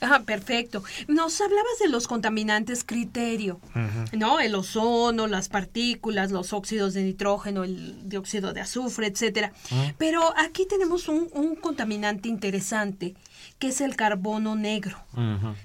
[0.00, 0.82] Ah, perfecto.
[1.08, 3.60] Nos hablabas de los contaminantes criterio,
[4.12, 4.40] ¿no?
[4.40, 9.52] El ozono, las partículas, los óxidos de nitrógeno, el dióxido de azufre, etcétera.
[9.98, 13.14] Pero aquí tenemos un, un contaminante interesante
[13.64, 14.98] que es el carbono negro.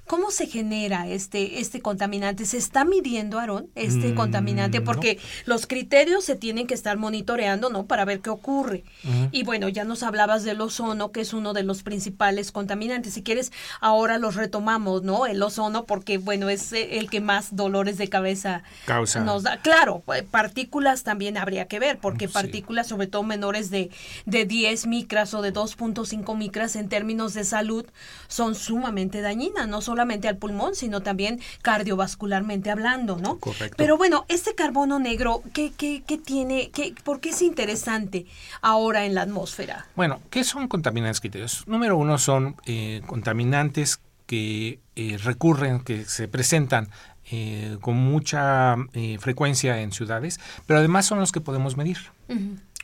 [0.07, 2.45] ¿Cómo se genera este, este contaminante?
[2.45, 4.79] ¿Se está midiendo, Aarón, este mm, contaminante?
[4.79, 7.87] Porque los criterios se tienen que estar monitoreando, ¿no?
[7.87, 8.85] Para ver qué ocurre.
[9.33, 13.15] Y bueno, ya nos hablabas del ozono, que es uno de los principales contaminantes.
[13.15, 15.25] Si quieres, ahora los retomamos, ¿no?
[15.25, 19.19] El ozono, porque bueno, es eh, el que más dolores de cabeza Causa.
[19.25, 19.57] nos da.
[19.57, 23.89] Claro, eh, partículas también habría que ver, porque partículas, sobre todo menores de,
[24.25, 27.88] de 10 micras o de 2.5 micras en términos de salud,
[28.27, 33.37] son sumamente dañinas, no solamente al pulmón, sino también cardiovascularmente hablando, ¿no?
[33.37, 33.75] Correcto.
[33.77, 38.25] Pero bueno, este carbono negro, ¿qué, qué, qué tiene, qué, por qué es interesante
[38.61, 39.87] ahora en la atmósfera?
[39.95, 41.63] Bueno, ¿qué son contaminantes criterios?
[41.67, 46.89] Número uno son eh, contaminantes que eh, recurren, que se presentan
[47.31, 48.75] eh, con mucha
[49.19, 51.97] frecuencia en ciudades, pero además son los que podemos medir,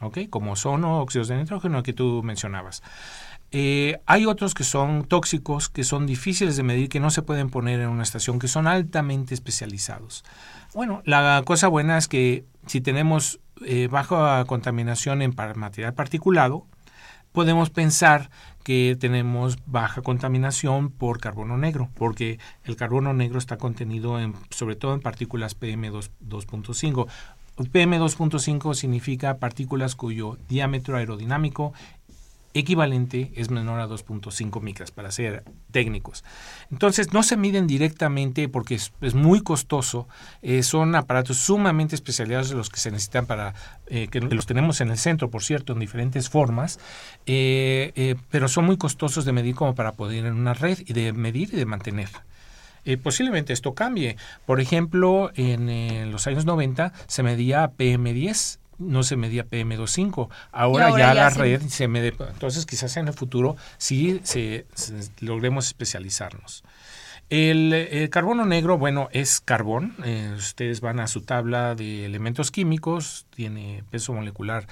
[0.02, 0.20] ¿ok?
[0.30, 2.84] Como son óxidos de nitrógeno que tú mencionabas.
[3.58, 7.50] Eh, hay otros que son tóxicos, que son difíciles de medir, que no se pueden
[7.50, 10.26] poner en una estación, que son altamente especializados.
[10.74, 16.66] Bueno, la cosa buena es que si tenemos eh, baja contaminación en material particulado,
[17.32, 18.30] podemos pensar
[18.66, 24.76] que tenemos baja contaminación por carbono negro, porque el carbono negro está contenido en, sobre
[24.76, 27.08] todo en partículas PM2.5.
[27.58, 31.72] PM2.5 significa partículas cuyo diámetro aerodinámico
[32.56, 36.24] equivalente es menor a 2.5 micras, para ser técnicos.
[36.72, 40.08] Entonces, no se miden directamente porque es, muy costoso.
[40.42, 43.54] Eh, son aparatos sumamente especializados los que se necesitan para,
[43.88, 46.80] eh, que los tenemos en el centro, por cierto, en diferentes formas,
[47.26, 51.12] eh, pero son muy costosos de medir como para poder en una red y de
[51.14, 52.10] medir y de mantener.
[53.02, 54.16] posiblemente esto cambie.
[54.46, 60.30] Por ejemplo, en los años 90 se medía PM10 no se medía PM2.5.
[60.52, 62.14] Ahora, ya, la red se mede.
[62.18, 64.66] Entonces, quizás en el futuro sí se,
[65.20, 66.64] logremos especializarnos.
[67.32, 69.96] El, carbono negro, bueno, es carbón.
[70.04, 74.68] Eh, ustedes van a su tabla de elementos químicos, tiene peso molecular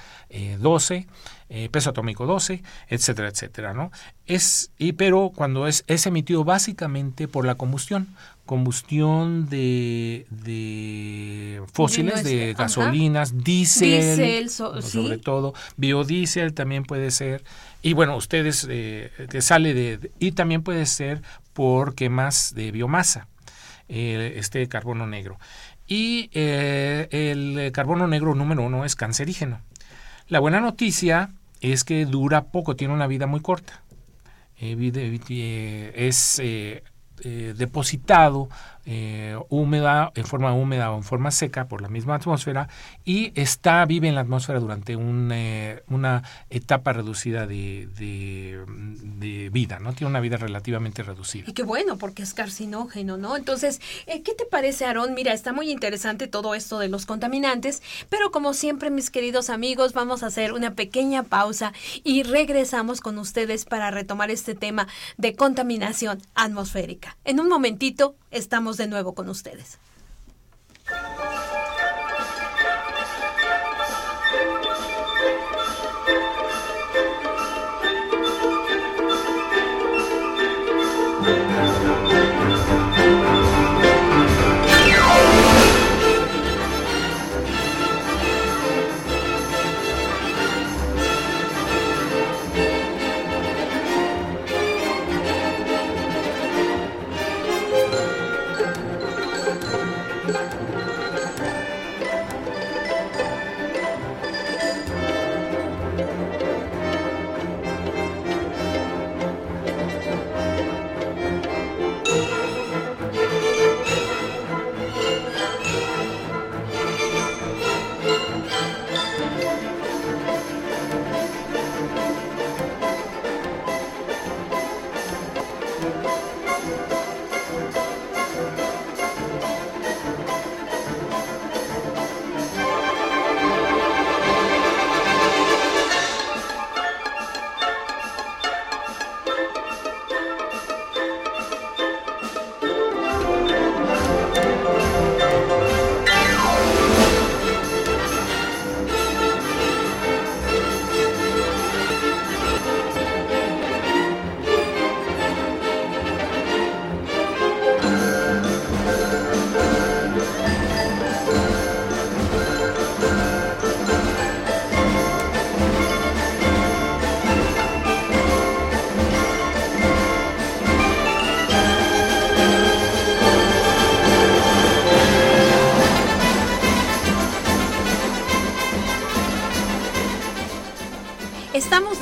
[0.60, 1.06] 12, eh,
[1.48, 3.90] eh, peso atómico 12, etcétera, etcétera, ¿no?
[4.26, 8.14] Es, y, pero cuando es, es emitido básicamente por la combustión,
[8.46, 17.42] combustión de, de fósiles, de, gasolinas, diésel, sobre todo, biodiesel también puede ser,
[17.82, 21.22] y bueno, ustedes, eh, que sale de, y también puede ser
[21.54, 23.28] por quemas de biomasa,
[23.88, 25.38] eh, este carbono negro.
[25.86, 29.60] Y eh, el carbono negro número uno es cancerígeno.
[30.28, 31.30] La buena noticia
[31.60, 33.82] es que dura poco, tiene una vida muy corta.
[34.58, 36.40] es
[37.20, 38.48] eh, depositado
[38.86, 42.68] eh, húmeda, en forma húmeda o en forma seca por la misma atmósfera
[43.04, 49.92] y está, vive en la atmósfera durante eh, una etapa reducida de, de, vida, ¿no?
[49.92, 51.44] Tiene una vida relativamente reducida.
[51.48, 53.36] Y qué bueno, porque es carcinógeno, ¿no?
[53.36, 55.14] Entonces, eh, ¿qué te parece, Aarón?
[55.14, 59.92] Mira, está muy interesante todo esto de los contaminantes, pero como siempre, mis queridos amigos,
[59.92, 65.34] vamos a hacer una pequeña pausa y regresamos con ustedes para retomar este tema de
[65.34, 67.16] contaminación atmosférica.
[67.24, 69.78] En un momentito estamos de nuevo con ustedes.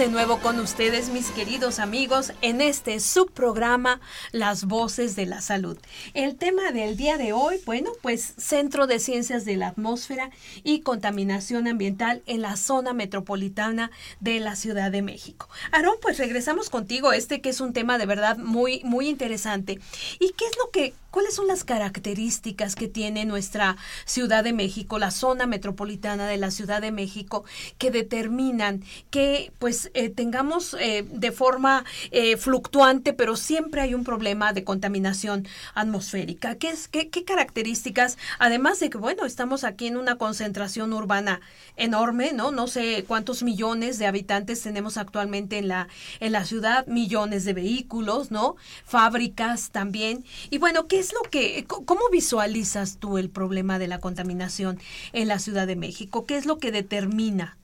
[0.02, 4.00] De nuevo con ustedes, mis queridos amigos, en este subprograma
[4.32, 5.78] Las Voces de la Salud.
[6.12, 10.30] El tema del día de hoy, bueno, pues Centro de Ciencias de la Atmósfera
[10.64, 15.48] y Contaminación Ambiental en la zona metropolitana de la Ciudad de México.
[15.70, 19.78] Aarón, pues regresamos contigo, este que es un tema de verdad muy, muy interesante.
[20.18, 24.98] ¿Y qué es lo que ¿Cuáles son las características que tiene nuestra Ciudad de México,
[24.98, 27.44] la zona metropolitana de la Ciudad de México,
[27.76, 34.04] que determinan que pues eh, tengamos eh, de forma eh, fluctuante, pero siempre hay un
[34.04, 36.56] problema de contaminación atmosférica?
[36.56, 38.18] ¿Qué, es, qué, ¿Qué características?
[38.38, 41.40] Además de que, bueno, estamos aquí en una concentración urbana
[41.76, 42.50] enorme, ¿no?
[42.50, 45.88] No sé cuántos millones de habitantes tenemos actualmente en la,
[46.20, 48.56] en la ciudad, millones de vehículos, ¿no?
[48.84, 50.24] Fábricas también.
[50.50, 54.78] Y bueno, ¿qué es lo que, cómo visualizas tú el problema de la contaminación
[55.12, 56.26] en la Ciudad de México?
[56.26, 57.56] ¿Qué es lo que determina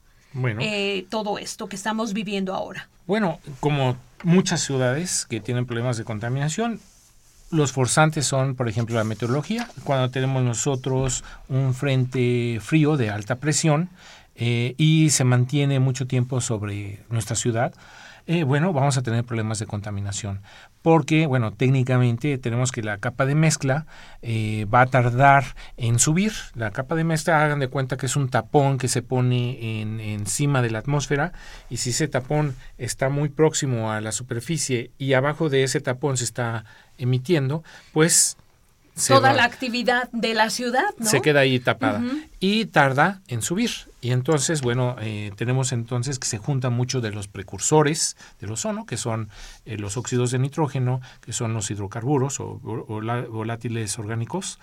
[0.61, 2.88] eh, todo esto que estamos viviendo ahora?
[3.07, 6.81] Bueno, como muchas ciudades que tienen problemas de contaminación,
[7.51, 9.68] los forzantes son, por ejemplo, la meteorología.
[9.85, 13.88] Cuando tenemos nosotros un frente frío de alta presión
[14.35, 17.72] eh, y se mantiene mucho tiempo sobre nuestra ciudad,
[18.29, 20.43] eh, bueno, vamos a tener problemas de contaminación.
[20.83, 23.87] Porque, bueno, técnicamente tenemos que la capa de mezcla
[24.21, 26.33] eh, va a tardar en subir.
[26.55, 29.99] La capa de mezcla, hagan de cuenta que es un tapón que se pone en,
[29.99, 31.33] encima de la atmósfera
[31.71, 36.19] y si ese tapón está muy próximo a la superficie y abajo de ese tapón
[36.19, 36.67] se está
[36.99, 37.64] emitiendo,
[37.95, 38.37] pues
[39.07, 42.03] toda la actividad de la ciudad, Se queda ahí tapada
[42.41, 43.71] y tarda en subir.
[44.01, 48.87] Y entonces, bueno, eh, tenemos entonces que se juntan mucho de los precursores del ozono,
[48.87, 49.29] que son
[49.65, 54.61] eh, los óxidos de nitrógeno, que son los hidrocarburos o, volátiles orgánicos.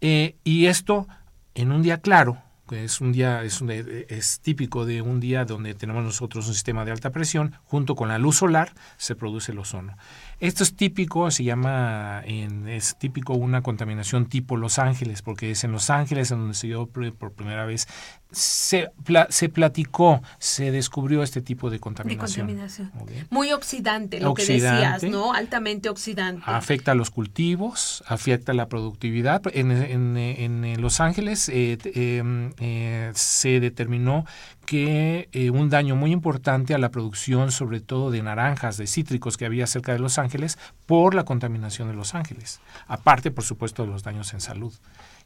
[0.00, 1.06] Eh, y esto
[1.54, 2.38] en un día claro,
[2.68, 3.62] que es un día, es,
[4.08, 8.08] es típico de un día donde tenemos nosotros un sistema de alta presión, junto con
[8.08, 9.96] la luz solar se produce el ozono.
[10.40, 15.64] Esto es típico, se llama, en, es típico una contaminación tipo Los Ángeles, porque es
[15.64, 17.86] en Los Ángeles en donde se dio por primera vez
[18.32, 18.90] se,
[19.28, 22.46] se platicó, se descubrió este tipo de contaminación.
[22.46, 22.92] De contaminación.
[23.30, 25.32] Muy oxidante, lo que decías, ¿no?
[25.32, 26.42] Altamente oxidante.
[26.46, 29.42] Afecta a los cultivos, afecta a la productividad.
[29.52, 34.24] En, en, en Los Ángeles eh, em, eh, se determinó
[34.66, 39.36] que eh, un daño muy importante a la producción, sobre todo de naranjas, de cítricos
[39.36, 42.60] que había cerca de Los Ángeles, por la contaminación de Los Ángeles.
[42.86, 44.72] Aparte, por supuesto, de los daños en salud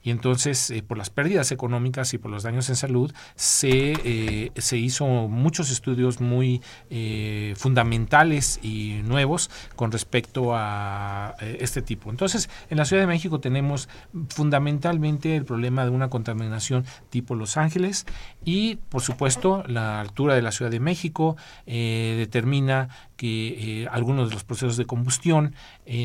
[0.04, 4.52] y entonces eh, por las pérdidas económicas y por los daños en salud se, eh,
[4.54, 12.10] se hizo muchos estudios muy eh, fundamentales y nuevos con respecto a este tipo.
[12.10, 13.88] Entonces en la Ciudad de México tenemos
[14.28, 18.04] fundamentalmente el problema de una contaminación tipo Los Ángeles
[18.44, 21.36] y por supuesto la altura de la Ciudad de México
[21.66, 25.54] determina que algunos de los procesos de combustión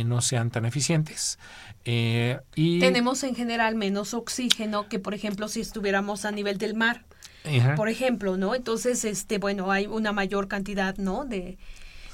[0.06, 1.40] no sean tan eficientes.
[1.86, 6.76] Eh, y Tenemos en general menos oxígeno que, por ejemplo, si estuviéramos a nivel del
[6.76, 7.06] mar.
[7.76, 8.54] Por ejemplo, ¿no?
[8.54, 11.26] Entonces, este, bueno, hay una mayor cantidad, ¿no?
[11.26, 11.58] De,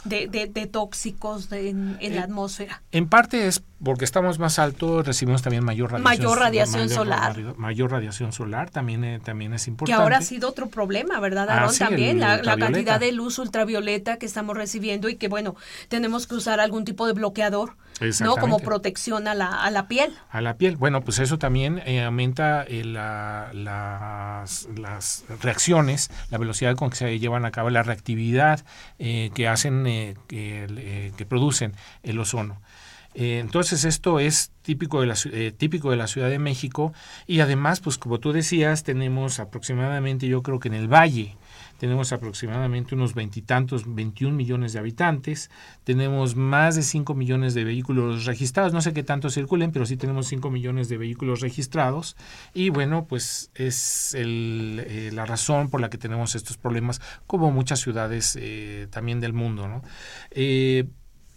[0.06, 2.82] de, de, tóxicos en, la atmósfera.
[2.91, 7.56] En parte es porque estamos más altos, recibimos también mayor radiación, mayor radiación solar.
[7.58, 9.97] Mayor, radiación solar también, eh, también es importante.
[9.97, 11.70] Que ahora ha sido otro problema, ¿verdad, Aaron?
[11.70, 15.56] Ah, también la, cantidad de luz ultravioleta que estamos recibiendo y que, bueno,
[15.89, 17.76] tenemos que usar algún tipo de bloqueador,
[18.22, 18.36] ¿no?
[18.36, 20.14] Como protección a la, a la piel.
[20.30, 20.78] A la piel.
[20.78, 26.98] Bueno, pues eso también eh, aumenta eh, la, las, las, reacciones, la velocidad con que
[26.98, 28.66] se llevan a cabo, la reactividad
[28.98, 29.84] que hacen,
[30.28, 31.74] que, que producen
[32.04, 32.62] el ozono.
[33.16, 36.93] Eh, entonces esto es típico de, la, eh, típico de la Ciudad de México
[37.26, 41.38] y además, pues como tú decías, tenemos aproximadamente, yo creo que en el Valle,
[41.86, 45.51] tenemos aproximadamente unos veintitantos, 21 millones de habitantes,
[45.83, 49.95] tenemos más de 5 millones de vehículos registrados, no sé qué tanto circulen, pero sí
[49.95, 52.17] tenemos 5 millones de vehículos registrados
[52.55, 57.81] y bueno, pues es eh, la razón por la que tenemos estos problemas, como muchas
[57.81, 58.36] ciudades
[58.89, 59.67] también del mundo.
[59.67, 59.83] ¿no?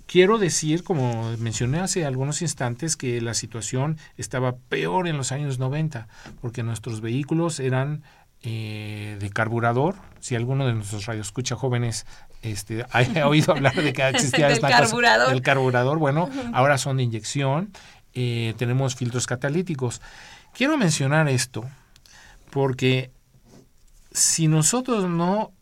[0.08, 5.58] Quiero decir, como mencioné hace algunos instantes, que la situación estaba peor en los años
[5.58, 6.08] 90,
[6.40, 8.02] porque nuestros vehículos eran
[8.50, 9.96] eh, de carburador.
[10.20, 12.06] Si alguno de nuestros radioescucha jóvenes
[12.40, 15.26] este, ha oído hablar de que existía esta carburador.
[15.26, 17.70] cosa del carburador, bueno, ahora son de inyección.
[18.14, 20.00] Eh, tenemos filtros catalíticos.
[20.54, 21.68] Quiero mencionar esto
[22.50, 23.10] porque
[24.12, 25.52] si nosotros no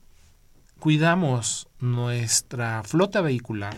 [0.79, 3.77] cuidamos nuestra flota vehicular,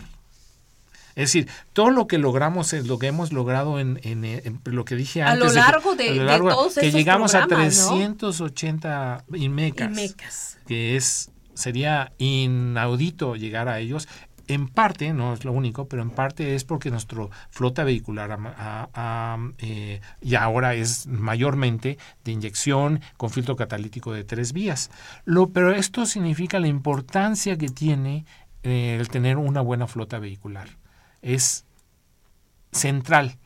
[1.19, 3.99] es decir, todo lo que logramos es lo que hemos logrado en,
[4.63, 5.43] lo que dije antes.
[5.43, 13.67] A lo largo de, todos Que llegamos a 380 IMECAS, Que es, sería inaudito llegar
[13.67, 14.07] a ellos.
[14.47, 18.39] En parte, no es lo único, pero en parte es porque nuestro flota vehicular
[19.57, 24.89] eh, y ahora es mayormente de inyección con filtro catalítico de tres vías.
[25.25, 28.23] Lo, pero esto significa la importancia que tiene
[28.63, 30.79] eh, el tener una buena flota vehicular
[31.21, 31.65] es
[32.71, 33.37] central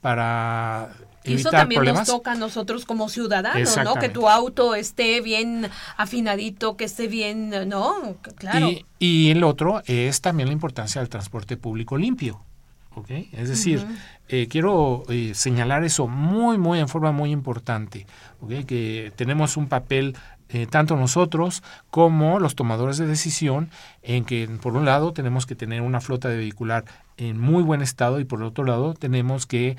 [0.00, 0.90] para
[1.24, 3.94] y eso también nos toca a nosotros como ciudadanos, ¿no?
[3.94, 8.16] Que tu auto esté bien afinadito, que esté bien, ¿no?
[8.36, 8.70] Claro.
[8.98, 12.40] Y, el otro es también la importancia del transporte público limpio.
[12.94, 13.10] ¿ok?
[13.32, 13.86] Es decir,
[14.28, 18.06] eh, quiero eh, señalar eso muy, muy en forma muy importante,
[18.40, 18.66] ¿ok?
[18.66, 20.14] Que tenemos un papel
[20.52, 23.70] eh, tanto nosotros como los tomadores de decisión
[24.02, 26.84] en que por un lado tenemos que tener una flota de vehicular
[27.16, 29.76] en muy buen estado y por otro lado tenemos que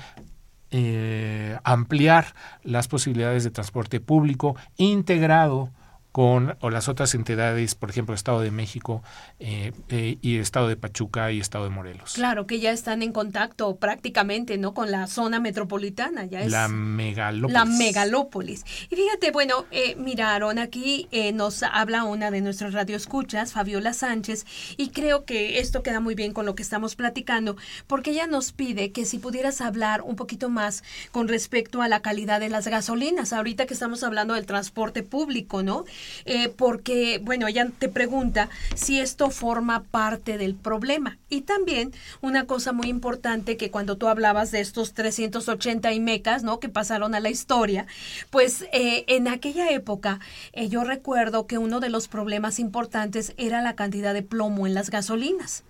[0.72, 5.70] eh, ampliar las posibilidades de transporte público integrado
[6.14, 9.02] con o las otras entidades, por ejemplo, Estado de México
[9.40, 12.12] eh, eh, y Estado de Pachuca y Estado de Morelos.
[12.12, 14.74] Claro, que ya están en contacto prácticamente, ¿no?
[14.74, 17.52] Con la zona metropolitana, ya es la megalópolis.
[17.52, 18.64] La megalópolis.
[18.90, 24.46] Y fíjate, bueno, eh, miraron aquí nos habla una de nuestras radioescuchas, Fabiola Sánchez,
[24.76, 27.56] y creo que esto queda muy bien con lo que estamos platicando,
[27.88, 32.02] porque ella nos pide que si pudieras hablar un poquito más con respecto a la
[32.02, 35.84] calidad de las gasolinas, ahorita que estamos hablando del transporte público, ¿no?
[36.24, 41.18] Eh, porque, bueno, ella te pregunta si esto forma parte del problema.
[41.28, 46.60] Y también una cosa muy importante que cuando tú hablabas de estos 380 IMECAS, ¿no?
[46.60, 47.86] Que pasaron a la historia,
[48.30, 50.20] pues eh, en aquella época
[50.52, 54.74] eh, yo recuerdo que uno de los problemas importantes era la cantidad de plomo en
[54.74, 55.64] las gasolinas.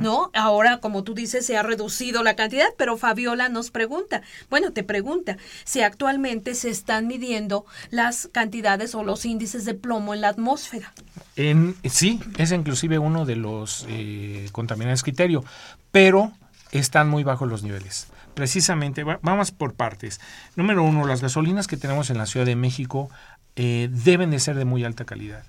[0.00, 0.30] ¿No?
[0.34, 4.82] Ahora, como tú dices, se ha reducido la cantidad, pero Fabiola nos pregunta, bueno, te
[4.84, 10.28] pregunta si actualmente se están midiendo las cantidades o los índices de plomo en la
[10.28, 10.92] atmósfera.
[11.36, 15.44] En, sí, es inclusive uno de los eh, contaminantes criterio,
[15.90, 16.32] pero
[16.72, 18.08] están muy bajos los niveles.
[18.34, 20.20] Precisamente, vamos por partes.
[20.56, 23.08] Número uno, las gasolinas que tenemos en la Ciudad de México
[23.56, 25.44] deben de ser de muy alta calidad.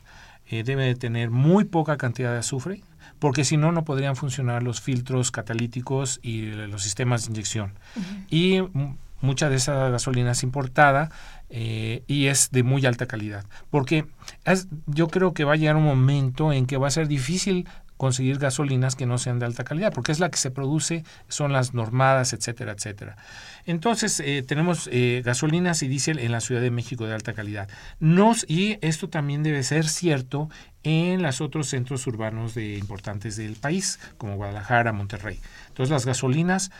[0.50, 2.82] deben de tener muy poca cantidad de azufre,
[3.20, 7.74] porque si no, no podrían funcionar los filtros catalíticos y los sistemas de inyección.
[8.30, 8.62] Y
[9.22, 11.10] mucha de esa gasolina es importada
[11.50, 13.46] eh, y es de muy alta calidad.
[13.70, 14.06] Porque
[14.86, 18.38] yo creo que va a llegar un momento en que va a ser difícil conseguir
[18.38, 21.74] gasolinas que no sean de alta calidad, porque es la que se produce, son las
[21.74, 23.18] normadas, etcétera, etcétera.
[23.66, 27.68] Entonces, eh, tenemos eh, gasolinas y diésel en la Ciudad de México de alta calidad.
[28.00, 30.50] Nos, y esto también debe ser cierto
[30.88, 35.40] en los otros centros urbanos de, importantes del país, como Guadalajara, Monterrey.
[35.68, 36.72] Entonces, las gasolinas,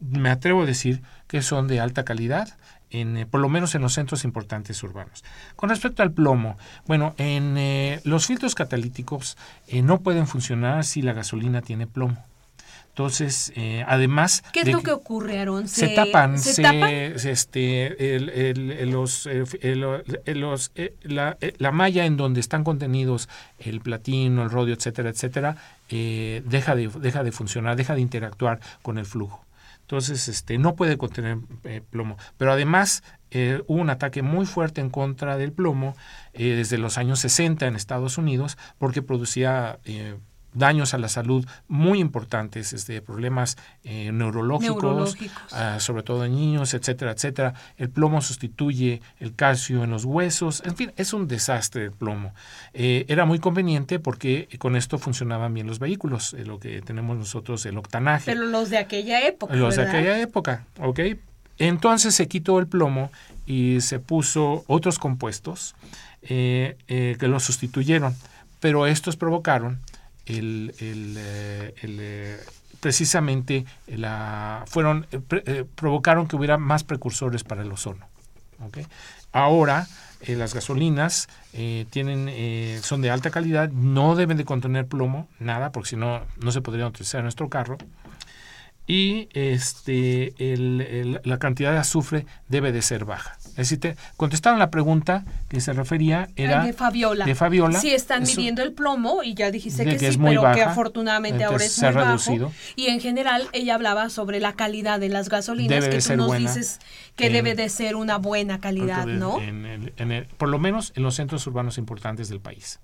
[0.00, 2.56] me atrevo a decir que son de alta calidad,
[2.90, 5.24] en, eh, por lo menos en los centros importantes urbanos.
[5.54, 9.38] Con respecto al plomo, bueno, en eh, los filtros catalíticos
[9.68, 12.24] eh, no pueden funcionar si la gasolina tiene plomo.
[12.92, 13.52] Entonces,
[13.86, 14.44] además...
[14.52, 15.66] ¿Qué es lo que, ocurre, Aaron?
[15.66, 19.26] ¿Se, tapan, se, este, los,
[20.26, 20.72] los,
[21.02, 25.56] la, la, malla en donde están contenidos el platino, el rodio, etcétera, etcétera,
[25.88, 29.42] deja, de, deja de funcionar, deja de interactuar con el flujo.
[29.92, 32.16] Entonces, este, no puede contener eh, plomo.
[32.38, 35.94] Pero además, eh, hubo un ataque muy fuerte en contra del plomo
[36.32, 39.80] eh, desde los años 60 en Estados Unidos porque producía
[40.54, 45.16] daños a la salud muy importantes, este, problemas eh, neurológicos,
[45.52, 47.54] ah, sobre todo en niños, etcétera, etcétera.
[47.76, 52.34] El plomo sustituye el calcio en los huesos, en fin, es un desastre el plomo.
[52.74, 57.16] Eh, era muy conveniente porque con esto funcionaban bien los vehículos, eh, lo que tenemos
[57.16, 58.26] nosotros, el octanaje.
[58.26, 59.54] Pero los de aquella época.
[59.54, 61.00] Los de aquella época, ¿ok?
[61.58, 63.10] Entonces se quitó el plomo
[63.46, 65.74] y se puso otros compuestos
[66.22, 68.14] que lo sustituyeron,
[68.60, 69.80] pero estos provocaron
[70.26, 72.40] el, el, eh, eh,
[72.80, 78.06] precisamente la, fueron, eh, provocaron que hubiera más precursores para el ozono.
[79.32, 79.88] Ahora
[80.28, 81.28] las gasolinas
[81.90, 86.52] tienen, son de alta calidad, no deben de contener plomo, nada, porque si no, no
[86.52, 87.76] se podría utilizar en nuestro carro
[88.86, 90.32] y este,
[91.24, 93.36] la cantidad de azufre debe de ser baja.
[93.52, 97.24] Es decir, te contestaron la pregunta que se refería era de Fabiola.
[97.24, 97.78] De Fabiola.
[97.78, 101.80] Sí, están midiendo el plomo y ya dijiste que, sí, pero que afortunadamente ahora es
[101.80, 102.46] muy reducido.
[102.46, 102.56] bajo.
[102.76, 106.80] Y en general ella hablaba sobre la calidad de las gasolinas que tú nos dices
[107.16, 109.38] que debe de ser una buena calidad, ¿no?
[110.38, 112.80] por lo menos en los centros urbanos importantes del país.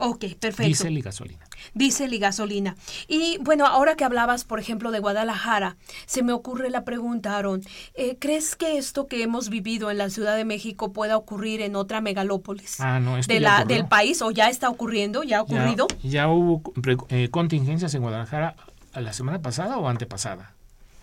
[0.00, 0.62] Ok, perfecto.
[0.62, 1.44] Diésel y gasolina.
[1.74, 2.76] Diésel y gasolina.
[3.08, 5.76] Y bueno, ahora que hablabas, por ejemplo, de Guadalajara,
[6.06, 7.62] se me ocurre la pregunta, Aaron.
[7.94, 11.74] Eh, ¿Crees que esto que hemos vivido en la Ciudad de México pueda ocurrir en
[11.74, 15.24] otra megalópolis ah, no, de la, del país o ya está ocurriendo?
[15.24, 15.88] ¿Ya ha ocurrido?
[16.04, 16.62] Ya, hubo
[17.08, 18.54] eh, contingencias en Guadalajara
[18.94, 20.52] la semana pasada o antepasada.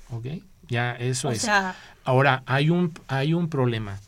[0.09, 0.27] ¿Ok?
[0.69, 1.45] Ya eso es.
[2.05, 3.99] Ahora, hay un, hay un problema.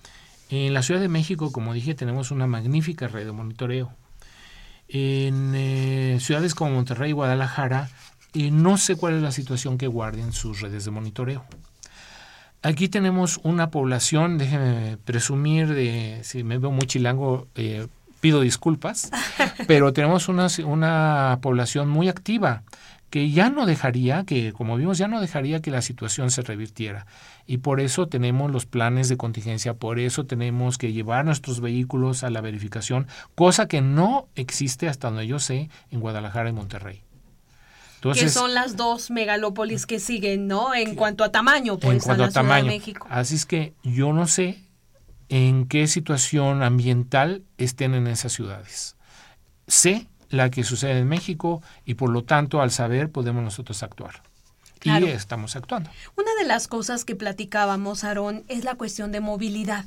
[0.49, 3.91] En la Ciudad de México, como dije, tenemos una magnífica red de monitoreo
[4.87, 7.89] en eh, ciudades como Monterrey y Guadalajara,
[8.33, 11.45] y no sé cuál es la situación que guarden sus redes de monitoreo.
[12.61, 17.87] Aquí tenemos una población, déjenme presumir, de, si me veo muy chilango, eh,
[18.19, 19.11] pido disculpas,
[19.67, 22.63] pero tenemos una, una población muy activa
[23.09, 27.05] que ya no dejaría, que como vimos, ya no dejaría que la situación se revirtiera.
[27.47, 32.23] Y por eso tenemos los planes de contingencia, por eso tenemos que llevar nuestros vehículos
[32.23, 37.03] a la verificación, cosa que no existe hasta donde yo sé en Guadalajara y Monterrey.
[37.95, 40.75] Entonces, que son las dos megalópolis que siguen, ¿no?
[40.75, 42.67] En cuanto a tamaño, pues, en cuanto a, tamaño.
[42.67, 43.07] México.
[43.09, 44.59] Así es que yo no sé
[45.29, 48.97] en qué situación ambiental estén en esas ciudades.
[49.67, 54.26] Sé la que sucede en México y por lo tanto al saber podemos nosotros actuar.
[54.83, 55.89] Y estamos actuando.
[56.15, 59.85] Una de las cosas que platicábamos, Aarón, es la cuestión de movilidad.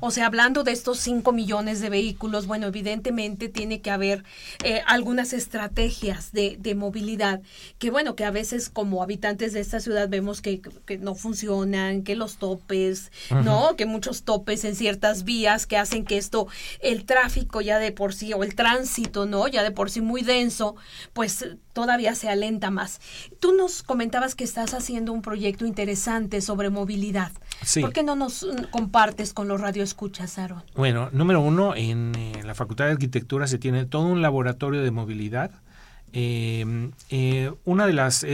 [0.00, 4.24] O sea, hablando de estos 5 millones de vehículos, bueno, evidentemente tiene que haber
[4.64, 7.42] eh, algunas estrategias de, de, movilidad
[7.78, 12.02] que, bueno, que a veces como habitantes de esta ciudad vemos que, que no funcionan,
[12.02, 13.76] que los topes, ¿no?
[13.76, 16.48] Que muchos topes en ciertas vías que hacen que esto,
[16.80, 19.46] el tráfico ya de por sí, o el tránsito, ¿no?
[19.46, 20.74] Ya de por sí muy denso,
[21.12, 23.00] pues todavía se alenta más.
[23.38, 27.32] Tú nos comentabas que estás haciendo un proyecto interesante sobre movilidad.
[27.62, 27.80] Sí.
[27.80, 30.62] ¿Por qué no nos mm, compartes con los radioescuchas, Aaron?
[30.74, 34.90] Bueno, número uno, en eh, la Facultad de Arquitectura se tiene todo un laboratorio de
[34.90, 35.50] movilidad.
[36.12, 38.26] Eh, eh, una de las,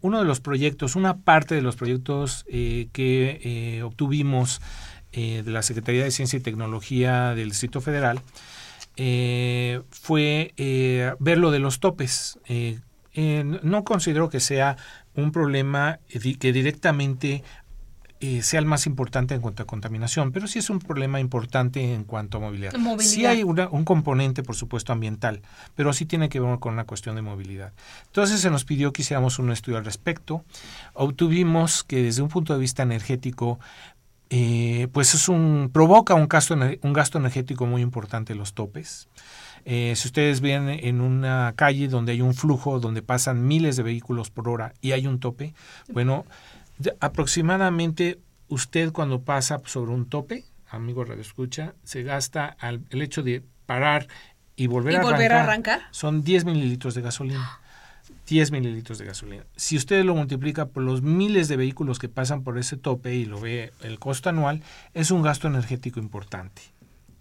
[0.00, 4.62] uno de los proyectos, una parte de los proyectos que obtuvimos
[5.12, 8.22] de la Secretaría de Ciencia y Tecnología del Distrito Federal
[8.96, 10.54] fue
[11.18, 12.38] ver lo de los topes.
[13.14, 14.76] no considero que sea
[15.14, 17.42] un problema que directamente
[18.26, 21.92] eh, sea el más importante en cuanto a contaminación, pero sí es un problema importante
[21.92, 22.72] en cuanto a movilidad.
[23.00, 25.42] Sí hay un componente, por supuesto, ambiental,
[25.74, 27.74] pero sí tiene que ver con una cuestión de movilidad.
[28.06, 30.42] Entonces se nos pidió que hiciéramos un estudio al respecto.
[30.94, 33.60] Obtuvimos que desde un punto de vista energético,
[34.36, 39.08] eh, pues es un provoca un gasto, un gasto energético muy importante los topes.
[39.64, 43.84] Eh, si ustedes ven en una calle donde hay un flujo, donde pasan miles de
[43.84, 45.54] vehículos por hora y hay un tope,
[45.92, 46.26] bueno,
[46.98, 48.18] aproximadamente
[48.48, 52.56] usted cuando pasa sobre un tope, amigo Radio Escucha, se gasta
[52.90, 54.08] el hecho de parar
[54.56, 57.60] y volver, a, arrancar, Son 10 mililitros de gasolina.
[58.26, 59.44] 10 mililitros de gasolina.
[59.56, 63.24] Si usted lo multiplica por los miles de vehículos que pasan por ese tope y
[63.24, 64.62] lo ve el costo anual,
[64.94, 66.62] es un gasto energético importante.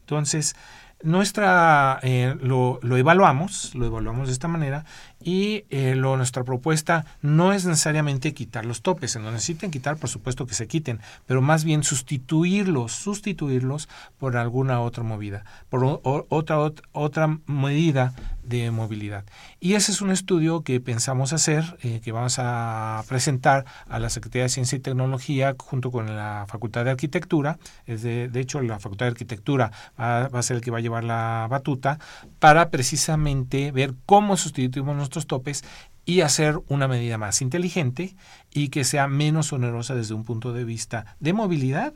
[0.02, 0.56] Entonces,
[1.02, 4.86] nuestra eh, lo, lo, evaluamos, lo evaluamos de esta manera
[5.24, 9.98] y eh, lo, nuestra propuesta no es necesariamente quitar los topes, se nos necesiten quitar,
[9.98, 16.02] por supuesto que se quiten, pero más bien sustituirlos, sustituirlos por alguna otra movida, por
[16.04, 16.58] otra,
[16.92, 18.14] otra medida
[18.44, 19.24] de movilidad.
[19.60, 24.10] Y ese es un estudio que pensamos hacer, eh, que vamos a presentar a la
[24.10, 27.58] Secretaría de Ciencia y Tecnología junto con la Facultad de Arquitectura.
[27.86, 30.80] Es de, de hecho, la Facultad de Arquitectura va, va, a ser el que va
[30.80, 32.00] a llevar la batuta
[32.40, 35.64] para precisamente ver cómo sustituimos topes
[36.06, 38.16] y hacer una medida más inteligente
[38.54, 41.94] y que sea menos onerosa desde un punto de vista de movilidad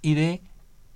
[0.00, 0.42] y de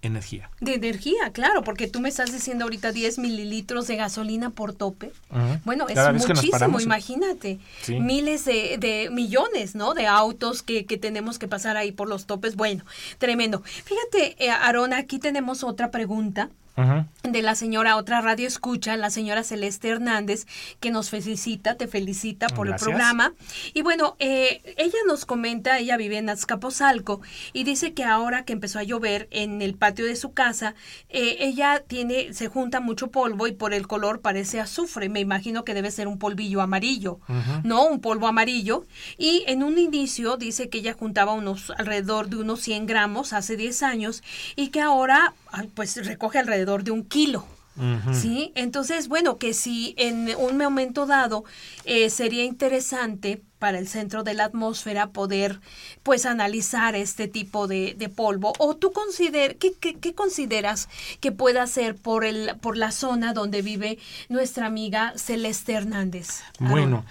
[0.02, 0.50] energía.
[0.60, 5.12] De energía, claro, porque tú me estás diciendo ahorita 10 mililitros de gasolina por tope.
[5.64, 7.58] Bueno, es muchísimo, imagínate.
[7.88, 9.94] Miles de, de, millones, ¿no?
[9.94, 12.56] De autos que, que, tenemos que pasar ahí por los topes.
[12.56, 12.84] Bueno,
[13.18, 13.62] tremendo.
[13.64, 19.44] Fíjate, eh, Arona, aquí tenemos otra pregunta de la señora, otra radio escucha, la señora
[19.44, 20.46] Celeste Hernández,
[20.80, 23.34] que nos felicita, te felicita por el programa.
[23.74, 27.20] Y bueno, eh, ella nos comenta, ella vive en Azcapotzalco,
[27.52, 30.74] y dice que ahora que empezó a llover en el patio de su casa,
[31.08, 35.08] eh, ella tiene, se junta mucho polvo y por el color parece azufre.
[35.08, 37.20] Me imagino que debe ser un polvillo amarillo,
[37.64, 37.86] ¿no?
[37.86, 38.84] Un polvo amarillo.
[39.18, 43.56] Y en un inicio dice que ella juntaba unos alrededor de unos 100 gramos hace
[43.56, 44.22] 10 años
[44.56, 45.34] y que ahora
[45.74, 47.46] pues recoge alrededor de un kilo.
[48.12, 48.52] ¿Sí?
[48.54, 51.44] Entonces, bueno, que si en un momento dado
[51.86, 55.60] eh, sería interesante para el centro de la atmósfera poder
[56.02, 60.88] pues analizar este tipo de, polvo o tú consider ¿qué, qué, consideras
[61.20, 63.98] que pueda ser por el por la zona donde vive
[64.28, 67.04] nuestra amiga Celeste Hernández bueno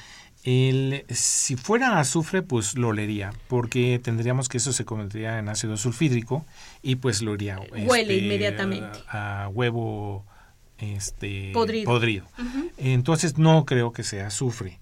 [0.44, 5.78] el, si fuera azufre, pues lo olería, porque tendríamos que eso se convertiría en ácido
[5.78, 6.46] sulfídrico
[6.82, 7.60] y pues lo iría.
[7.60, 9.00] Huele este, inmediatamente.
[9.08, 10.26] A, huevo
[10.80, 12.26] este, podrido.
[12.78, 14.80] Entonces no creo que sea azufre.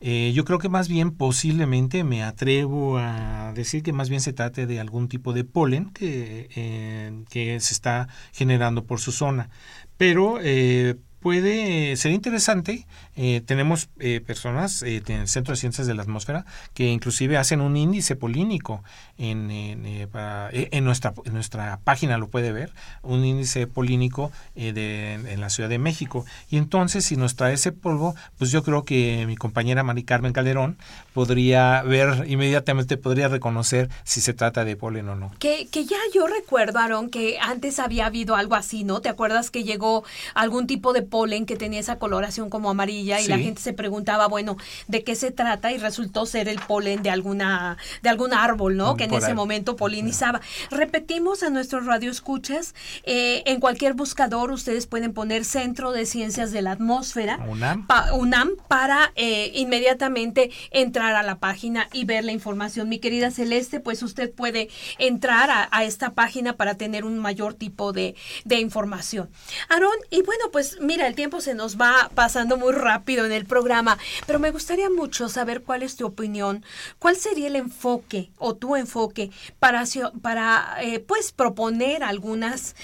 [0.00, 4.34] Eh, yo creo que más bien posiblemente me atrevo a decir que más bien se
[4.34, 9.48] trate de algún tipo de polen que, eh, que se está generando por su zona.
[9.96, 12.86] Pero eh, puede ser interesante.
[13.16, 16.44] Eh, tenemos eh, personas eh, en el Centro de Ciencias de la Atmósfera
[16.74, 18.84] que inclusive hacen un índice polínico
[19.16, 25.48] en, en, nuestra, en nuestra página, lo puede ver, un índice polínico de, en la
[25.48, 26.26] Ciudad de México.
[26.50, 30.34] Y entonces, si nos trae ese polvo, pues yo creo que mi compañera Mari Carmen
[30.34, 30.76] Calderón
[31.14, 35.32] podría ver inmediatamente, podría reconocer si se trata de polen o no.
[35.38, 39.00] Que, que ya yo recuerdo, Aaron, que antes había habido algo así, ¿no?
[39.00, 40.04] ¿Te acuerdas que llegó
[40.34, 44.26] algún tipo de polen que tenía esa coloración como amarilla y la gente se preguntaba,
[44.26, 44.56] bueno,
[44.88, 45.72] ¿de qué se trata?
[45.72, 48.96] Y resultó ser el polen de alguna de algún árbol, ¿no?
[48.96, 50.40] Que en ese momento polinizaba.
[50.70, 56.62] Repetimos a nuestros radioescuchas, eh, en cualquier buscador ustedes pueden poner Centro de Ciencias de
[56.62, 62.88] la Atmósfera, UNAM, UNAM para eh, inmediatamente entrar a la página y ver la información.
[62.88, 67.92] Mi querida Celeste, pues usted puede entrar a, esta página para tener un mayor tipo
[67.92, 69.28] de, de información.
[69.68, 73.46] Aarón, y bueno, pues mira, el tiempo se nos va pasando muy rápido en el
[73.46, 76.64] programa, pero me gustaría mucho saber cuál es tu opinión,
[76.98, 79.84] cuál sería el enfoque o tu enfoque para,
[80.22, 82.74] para eh, pues proponer algunas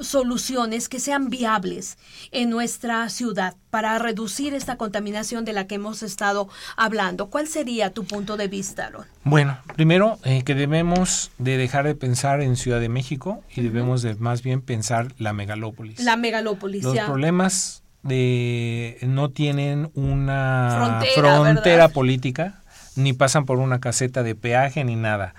[0.00, 1.98] soluciones que sean viables
[2.30, 7.30] en nuestra ciudad para reducir esta contaminación de la que hemos estado hablando.
[7.30, 9.06] ¿Cuál sería tu punto de vista, Aaron?
[9.24, 14.02] Bueno, primero eh, que debemos de dejar de pensar en Ciudad de México y debemos
[14.02, 16.00] de más bien pensar la megalópolis.
[16.00, 16.84] La megalópolis.
[16.84, 22.62] Los problemas de no tienen una frontera, política,
[22.94, 25.34] ni pasan por una caseta de peaje ni nada.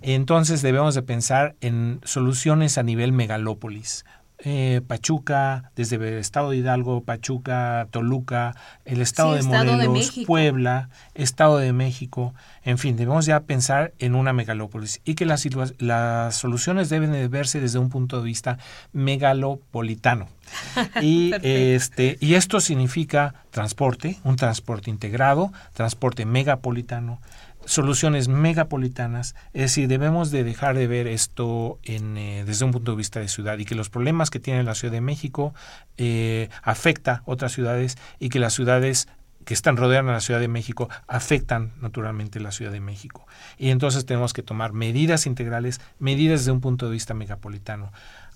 [0.00, 4.04] Entonces debemos de pensar en soluciones a nivel megalópolis.
[4.44, 11.58] Eh, Pachuca, desde el estado de Hidalgo, Pachuca, Toluca, el estado de Morelos, Puebla, Estado
[11.58, 12.34] de México,
[12.64, 15.46] en fin, debemos ya pensar en una megalópolis y que las,
[15.78, 18.58] las soluciones deben de verse desde un punto de vista
[18.92, 20.28] megalopolitano.
[21.00, 27.20] y, este, y esto significa transporte, un transporte integrado, transporte megapolitano,
[27.64, 32.92] soluciones megapolitanas, es decir, debemos de dejar de ver esto en, eh, desde un punto
[32.92, 35.54] de vista de ciudad y que los problemas que tiene la Ciudad de México
[35.96, 39.08] eh, afecta otras ciudades y que las ciudades
[39.44, 43.26] que están rodeando a la Ciudad de México afectan naturalmente la Ciudad de México.
[43.58, 47.92] Y entonces tenemos que tomar medidas integrales, medidas desde un punto de vista megapolitano.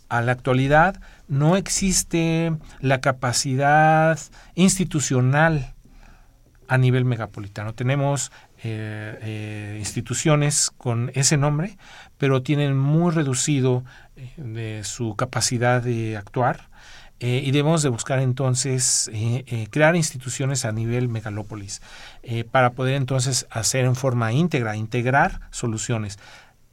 [0.08, 4.18] A la actualidad no existe la capacidad
[4.54, 5.74] institucional
[6.68, 7.74] a nivel megapolitano.
[7.74, 8.32] Tenemos
[8.64, 11.76] eh, eh, instituciones con ese nombre,
[12.16, 13.84] pero tienen muy reducido
[14.16, 16.70] eh, su capacidad de actuar.
[17.18, 19.10] y debemos de buscar entonces
[19.70, 21.80] crear instituciones a nivel megalópolis
[22.50, 26.18] para poder entonces hacer en forma íntegra, integrar soluciones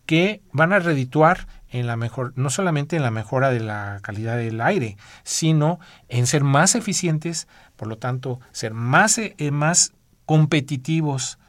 [0.06, 4.36] que van a redituar en la mejor, no solamente en la mejora de la calidad
[4.36, 5.80] del aire, sino
[6.10, 9.18] en ser más eficientes, por lo tanto, ser más,
[9.50, 9.94] más
[10.26, 11.40] competitivos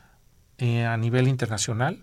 [0.64, 2.02] eh, a nivel internacional.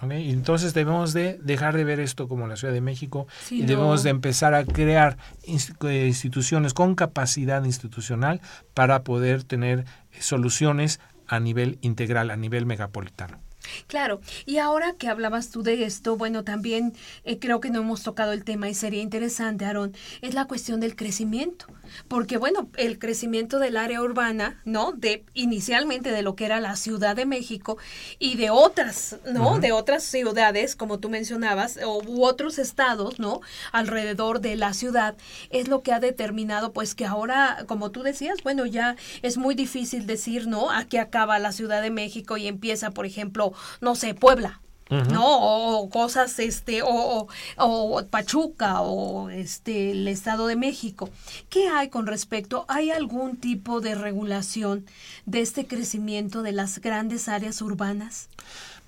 [0.00, 4.08] Entonces debemos de dejar de ver esto como la Ciudad de México y debemos de
[4.08, 8.40] empezar a crear eh, instituciones con capacidad institucional
[8.72, 9.84] para poder tener
[10.18, 13.38] soluciones a nivel integral, a nivel megapolitano.
[13.86, 16.94] Claro, y ahora que hablabas tú de esto, bueno, también
[17.24, 20.80] eh, creo que no hemos tocado el tema y sería interesante, Aaron, es la cuestión
[20.80, 21.66] del crecimiento,
[22.08, 24.92] porque bueno, el crecimiento del área urbana, ¿no?
[24.92, 27.78] De inicialmente de lo que era la Ciudad de México
[28.18, 29.58] y de otras, ¿no?
[29.58, 33.40] De otras ciudades, como tú mencionabas, o, u otros estados, ¿no?
[33.72, 35.16] Alrededor de la ciudad,
[35.50, 39.54] es lo que ha determinado, pues que ahora, como tú decías, bueno, ya es muy
[39.54, 40.70] difícil decir, ¿no?
[40.70, 43.49] Aquí acaba la Ciudad de México y empieza, por ejemplo,
[43.80, 44.60] no sé, Puebla.
[44.90, 45.78] ¿no?
[45.78, 51.10] O cosas, este, o, o, Pachuca, o este, el Estado de México.
[51.48, 52.64] ¿Qué hay con respecto?
[52.68, 54.84] ¿Hay algún tipo de regulación
[55.26, 58.28] de este crecimiento de las grandes áreas urbanas?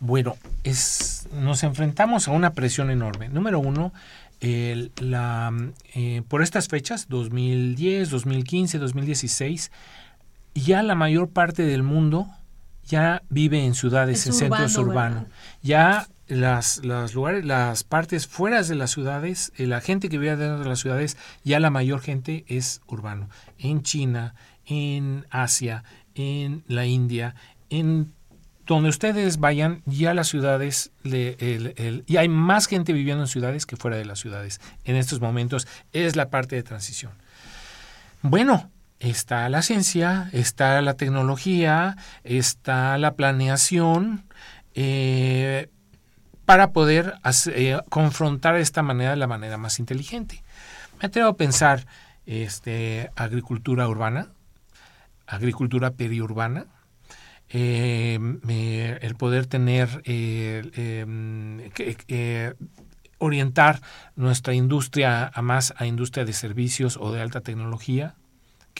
[0.00, 3.28] Bueno, es, nos enfrentamos a una presión enorme.
[3.28, 3.92] Número uno,
[4.40, 5.52] la,
[5.94, 9.70] eh, por estas fechas, 2010, 2015, 2016,
[10.54, 12.26] ya la mayor parte del mundo
[12.86, 15.24] ya vive en ciudades, en centros urbanos.
[15.62, 20.36] Ya las, las, lugares, las partes fuera de las ciudades, eh, la gente que vive
[20.36, 23.28] dentro de las ciudades, ya la mayor gente es urbano.
[23.58, 24.34] En China,
[24.66, 27.34] en Asia, en la India,
[27.70, 28.12] en
[28.66, 33.76] donde ustedes vayan, ya las ciudades, le, y hay más gente viviendo en ciudades que
[33.76, 34.60] fuera de las ciudades.
[34.84, 37.12] En estos momentos es la parte de transición.
[38.22, 38.70] Bueno,
[39.02, 44.24] está la ciencia, está la tecnología, está la planeación
[44.74, 45.68] eh,
[46.44, 47.14] para poder
[47.46, 50.42] eh, confrontar esta manera de la manera más inteligente.
[51.00, 51.86] Me atrevo a pensar
[52.26, 54.28] este, agricultura urbana,
[55.26, 56.66] agricultura periurbana,
[57.48, 58.18] eh,
[59.02, 61.60] el poder tener, em,
[63.18, 63.80] orientar
[64.16, 68.14] nuestra industria a más a industria de servicios o de alta tecnología,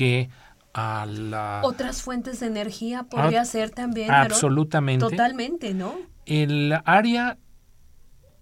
[0.03, 0.30] que
[0.74, 1.61] a la...
[1.62, 4.11] Otras fuentes de energía podría ser también.
[4.11, 5.09] Absolutamente.
[5.09, 5.94] Totalmente, ¿no?
[6.26, 7.38] El área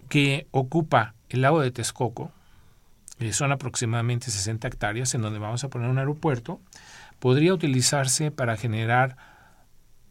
[0.08, 2.32] que ocupa el lago de Texcoco,
[3.18, 6.62] que son aproximadamente 60 hectáreas en donde vamos a poner un aeropuerto,
[7.18, 9.18] podría utilizarse para generar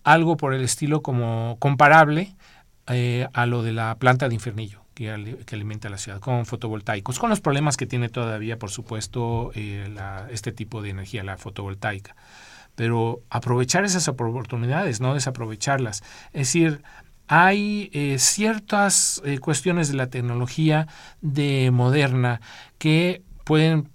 [0.04, 2.36] algo por el estilo como comparable
[2.86, 7.30] eh, a lo de la planta de Infernillo que, alimenta la ciudad, con fotovoltaicos, con
[7.30, 9.88] los problemas que tiene todavía, por supuesto, eh,
[10.30, 12.18] este tipo de energía, la fotovoltaica.
[12.76, 16.04] Pero aprovechar esas oportunidades, no desaprovecharlas.
[16.34, 16.82] Es decir,
[17.28, 20.88] hay eh, ciertas eh, cuestiones de la tecnología
[21.22, 22.42] de moderna
[22.78, 23.90] que pueden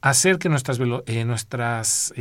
[0.00, 2.12] hacer que nuestras, nuestras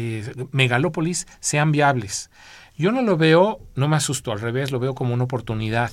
[0.52, 2.30] megalópolis sean viables.
[2.76, 5.92] Yo no lo veo, no me asusto, al revés, lo veo como una oportunidad.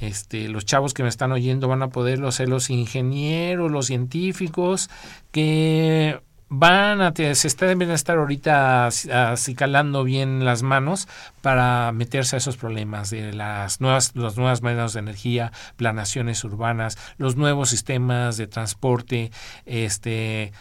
[0.00, 4.90] Este, los chavos que me están oyendo van a poderlo ser los ingenieros, los científicos
[5.30, 11.08] que van a se deben estar ahorita acicalando bien las manos
[11.42, 16.98] para meterse a esos problemas de las nuevas las nuevas medios de energía, planaciones urbanas,
[17.18, 19.32] los nuevos sistemas de transporte,
[19.64, 20.52] este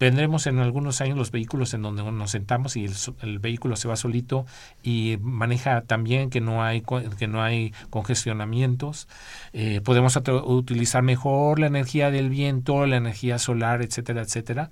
[0.00, 2.88] Tendremos en algunos años los vehículos en donde nos sentamos y
[3.20, 4.46] el, vehículo se va solito
[4.82, 6.82] y maneja también que no hay
[7.18, 9.08] que no hay congestionamientos.
[9.52, 14.70] Eh, podemos utilizar mejor la energía del viento, la energía solar, etcétera, etcétera.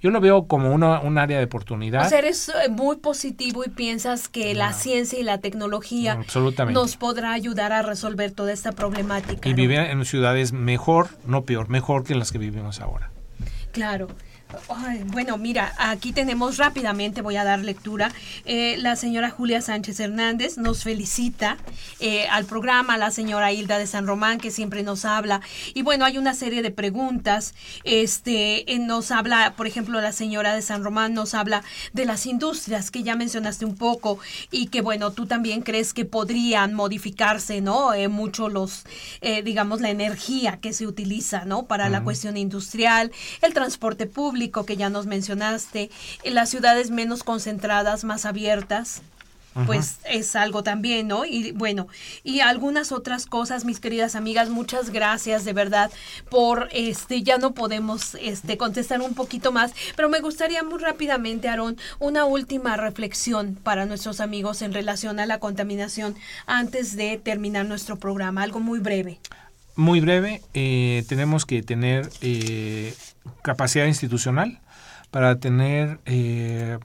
[0.00, 2.06] Yo lo veo como una, un área de oportunidad.
[2.06, 6.16] O sea, eres eh, muy positivo y piensas que la ciencia y la tecnología
[6.70, 9.48] nos podrá ayudar a resolver toda esta problemática.
[9.48, 13.10] Y vivir en ciudades mejor, no peor, mejor que las que vivimos ahora.
[13.72, 14.06] Claro
[15.06, 18.12] bueno, mira, aquí tenemos rápidamente, voy a dar lectura.
[18.44, 21.56] Eh, la señora Julia Sánchez Hernández nos felicita
[22.00, 25.40] eh, al programa, la señora Hilda de San Román, que siempre nos habla.
[25.74, 27.54] Y bueno, hay una serie de preguntas.
[27.84, 32.26] Este, eh, nos habla, por ejemplo, la señora de San Román nos habla de las
[32.26, 34.18] industrias que ya mencionaste un poco
[34.50, 37.90] y que, bueno, tú también crees que podrían modificarse, ¿no?
[38.08, 38.84] mucho los,
[39.44, 41.66] digamos, la energía que se utiliza, ¿no?
[41.66, 45.90] Para la cuestión industrial, el transporte público que ya nos mencionaste,
[46.22, 49.02] en las ciudades menos concentradas, más abiertas,
[49.66, 51.24] pues es algo también, ¿no?
[51.24, 51.88] Y bueno,
[52.22, 55.90] y algunas otras cosas, mis queridas amigas, muchas gracias de verdad
[56.30, 61.48] por este ya no podemos este contestar un poquito más, pero me gustaría muy rápidamente,
[61.48, 66.14] Aarón, una última reflexión para nuestros amigos en relación a la contaminación
[66.46, 69.18] antes de terminar nuestro programa, algo muy breve.
[69.80, 72.92] Muy breve, eh, tenemos que tener eh,
[73.40, 74.60] capacidad institucional
[75.10, 76.78] para tener eh,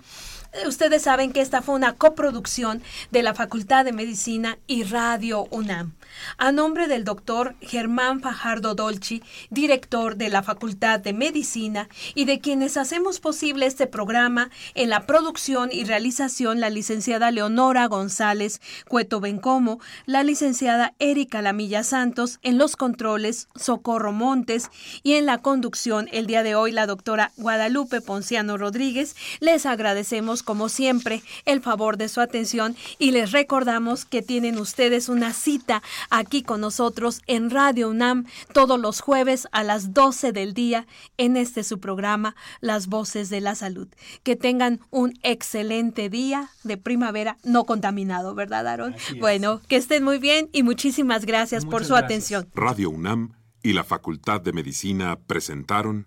[0.67, 2.83] Ustedes saben que esta fue una coproducción
[3.13, 5.93] de la Facultad de Medicina y Radio UNAM.
[6.39, 12.41] A nombre del doctor Germán Fajardo Dolci, director de la Facultad de Medicina, y de
[12.41, 19.21] quienes hacemos posible este programa en la producción y realización la licenciada Leonora González Cueto
[19.21, 24.69] Bencomo, la licenciada Erika Lamilla Santos, en los controles Socorro Montes
[25.05, 30.40] y en la conducción el día de hoy la doctora Guadalupe Ponciano Rodríguez, les agradecemos
[30.43, 35.83] como siempre el favor de su atención y les recordamos que tienen ustedes una cita
[36.11, 40.87] aquí con nosotros en Radio UNAM todos los jueves a las 12 del día
[41.17, 43.89] en este su programa Las Voces de la Salud.
[44.23, 48.95] Que tengan un excelente día de primavera no contaminado, ¿verdad, Aaron?
[49.19, 52.49] Bueno, que estén muy bien y muchísimas gracias por su atención.
[52.55, 56.07] Radio UNAM y la Facultad de Medicina presentaron